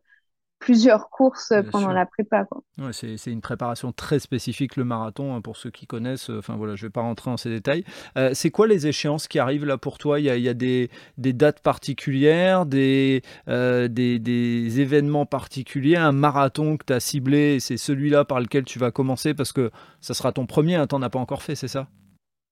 [0.60, 2.46] plusieurs courses pendant la prépa.
[2.78, 6.30] Ouais, c'est une préparation très spécifique, le marathon, hein, pour ceux qui connaissent.
[6.30, 7.84] Enfin voilà, je ne vais pas rentrer dans ces détails.
[8.18, 10.20] Euh, c'est quoi les échéances qui arrivent là pour toi?
[10.20, 15.96] Il y a, y a des, des, dates particulières, des, euh, des, des, événements particuliers,
[15.96, 19.72] un marathon que tu as ciblé, c'est celui-là par lequel tu vas commencer parce que
[20.02, 21.88] ça sera ton premier, hein, tu n'en as pas encore fait, c'est ça?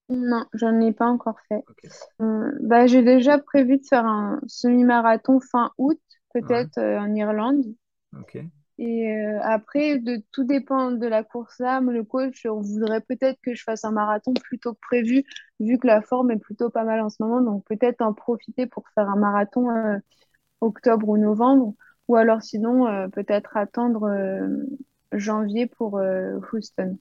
[0.08, 1.62] Non, j'en ai pas encore fait.
[2.22, 6.00] Euh, bah, j'ai déjà prévu de faire un semi-marathon fin août,
[6.32, 7.62] peut-être en Irlande.
[8.78, 11.80] Et euh, après, de, tout dépend de la course là.
[11.80, 15.24] Le coach voudrait peut-être que je fasse un marathon plus tôt que prévu,
[15.58, 17.40] vu que la forme est plutôt pas mal en ce moment.
[17.40, 19.98] Donc peut-être en profiter pour faire un marathon euh,
[20.60, 21.74] octobre ou novembre.
[22.06, 24.08] Ou alors sinon, euh, peut-être attendre
[25.12, 26.00] janvier pour
[26.52, 26.98] Houston.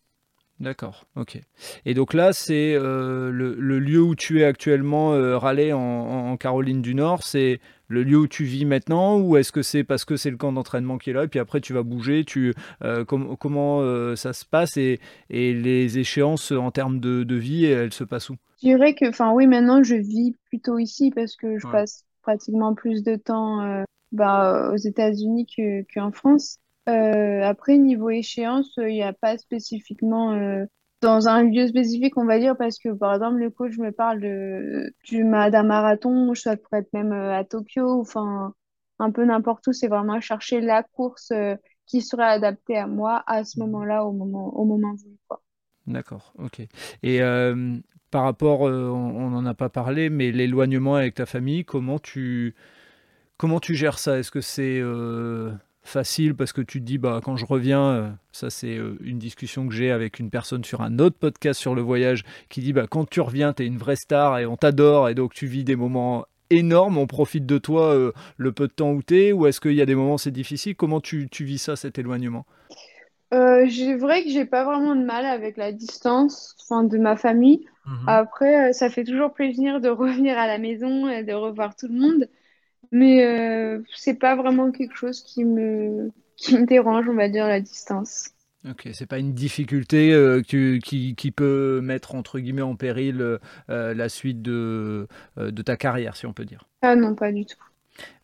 [0.59, 1.39] D'accord, ok.
[1.85, 6.81] Et donc là, c'est le, le, lieu où tu es actuellement, Raleigh, en, en, Caroline
[6.81, 7.21] du Nord.
[7.23, 10.37] C'est le lieu où tu vis maintenant ou est-ce que c'est parce que c'est le
[10.37, 12.53] camp d'entraînement qui est là et puis après tu vas bouger tu,
[12.83, 14.99] euh, Comment euh, ça se passe et,
[15.29, 18.35] et, les échéances en termes de, de, vie, elles se passent où?
[18.61, 22.73] Je dirais que, enfin oui, maintenant je vis plutôt ici parce que je passe pratiquement
[22.73, 25.47] plus de temps euh, bah, aux États-Unis
[25.93, 26.57] qu'en France.
[26.87, 30.65] Euh, après, niveau échéance, il n'y a pas spécifiquement euh,
[31.01, 34.21] dans un lieu spécifique, on va dire, parce que par exemple, le coach me parle
[34.21, 38.53] de, du, d'un marathon, je souhaite être même à Tokyo, enfin,
[38.99, 39.73] un peu n'importe où.
[39.73, 41.33] C'est vraiment chercher la course
[41.85, 43.65] qui serait adaptée à moi à ce mhm.
[43.67, 45.17] moment-là, au moment, au moment voulu.
[45.85, 46.61] D'accord, ok.
[47.03, 47.21] Et
[48.11, 52.55] par rapport, euh, on n'en a pas parlé, mais l'éloignement avec ta famille, comment tu,
[53.37, 54.17] comment tu gères ça?
[54.19, 55.51] Est-ce que c'est euh,
[55.87, 59.67] facile parce que tu te dis, bah, quand je reviens, euh, ça c'est une discussion
[59.67, 62.87] que j'ai avec une personne sur un autre podcast sur le voyage, qui dit, bah,
[62.89, 65.63] quand tu reviens, tu es une vraie star et on t'adore et donc tu vis
[65.63, 69.47] des moments énormes, on profite de toi le peu de temps où tu es, ou
[69.47, 70.75] est-ce qu'il y a des moments c'est difficile?
[70.75, 72.45] Comment tu, tu vis ça, cet éloignement?
[73.33, 77.17] Euh, c'est vrai que j'ai pas vraiment de mal avec la distance enfin, de ma
[77.17, 77.65] famille.
[77.85, 78.07] Mhm.
[78.07, 81.87] Après, euh, ça fait toujours plaisir de revenir à la maison et de revoir tout
[81.87, 82.29] le monde.
[82.91, 87.47] Mais euh, c'est pas vraiment quelque chose qui me, qui me dérange, on va dire,
[87.47, 88.29] la distance.
[88.67, 90.79] Ok, c'est pas une difficulté euh, qui,
[91.15, 95.07] qui, peut mettre entre guillemets en péril la suite de,
[95.37, 96.67] de ta carrière, si on peut dire.
[96.81, 97.57] Ah non, pas du tout.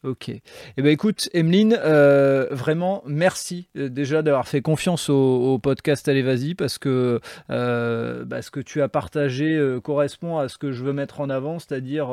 [0.04, 0.28] Ok.
[0.28, 0.42] Eh
[0.82, 6.56] ben écoute, Emeline, euh, vraiment merci euh, déjà d'avoir fait confiance au, podcast Allez Vas-y
[6.56, 10.92] parce que euh, bah, ce que tu as partagé correspond à ce que je veux
[10.92, 12.10] mettre en avant, c'est-à-dire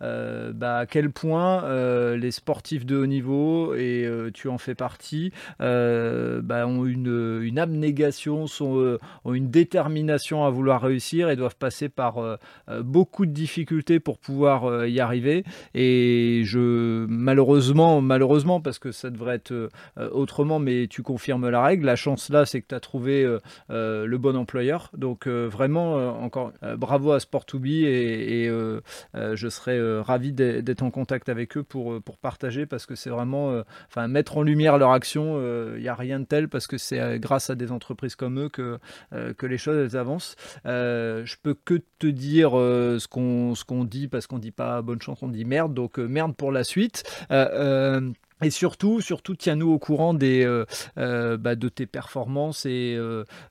[0.00, 6.66] bah, à quel point les sportifs de haut niveau, et tu en fais partie, bah,
[6.66, 12.38] ont une, abnégation, ont une détermination à vouloir réussir et doivent passer par
[12.82, 15.44] beaucoup de difficultés pour pouvoir y arriver.
[15.74, 19.68] Et je malheureusement, malheureusement, parce que ça devrait être euh,
[20.10, 21.86] autrement, mais tu confirmes la règle.
[21.86, 23.38] La chance là, c'est que tu as trouvé euh,
[23.70, 24.90] euh, le bon employeur.
[24.94, 28.50] Donc vraiment, encore bravo à Sport2Be et,
[29.14, 34.06] je serais ravi d'être en contact avec eux pour, partager parce que c'est vraiment, enfin,
[34.08, 35.40] mettre en lumière leur action.
[35.76, 38.48] Il n'y a rien de tel parce que c'est grâce à des entreprises comme eux
[38.48, 38.78] que,
[39.10, 40.36] que les choses avancent.
[40.64, 45.00] je peux que te dire ce qu'on ce qu'on dit parce qu'on dit pas bonne
[45.00, 45.72] chance, on dit merde.
[45.74, 47.04] Donc merde pour la suite.
[47.30, 48.12] Euh, euh,
[48.42, 52.98] et surtout, surtout tiens-nous au courant des, euh, bah, de tes performances et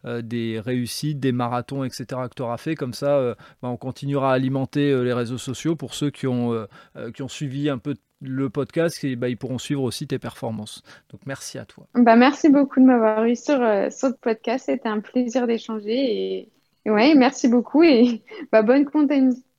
[0.03, 2.05] des réussites, des marathons, etc.
[2.29, 2.75] que tu auras fait.
[2.75, 6.67] Comme ça, bah, on continuera à alimenter les réseaux sociaux pour ceux qui ont,
[7.13, 10.83] qui ont suivi un peu le podcast et bah, ils pourront suivre aussi tes performances.
[11.09, 11.87] Donc merci à toi.
[11.93, 13.59] Bah, merci beaucoup de m'avoir eu sur,
[13.91, 14.65] sur le podcast.
[14.65, 16.49] C'était un plaisir d'échanger.
[16.85, 18.83] Et, ouais, merci beaucoup et bah, bonne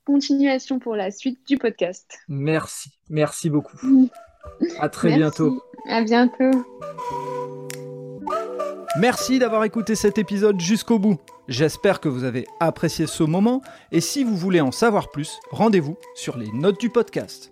[0.04, 2.18] continuation pour la suite du podcast.
[2.28, 4.10] Merci, merci beaucoup.
[4.78, 5.62] À très bientôt.
[5.88, 6.50] À bientôt.
[8.98, 11.18] Merci d'avoir écouté cet épisode jusqu'au bout.
[11.48, 15.96] J'espère que vous avez apprécié ce moment et si vous voulez en savoir plus, rendez-vous
[16.14, 17.51] sur les notes du podcast.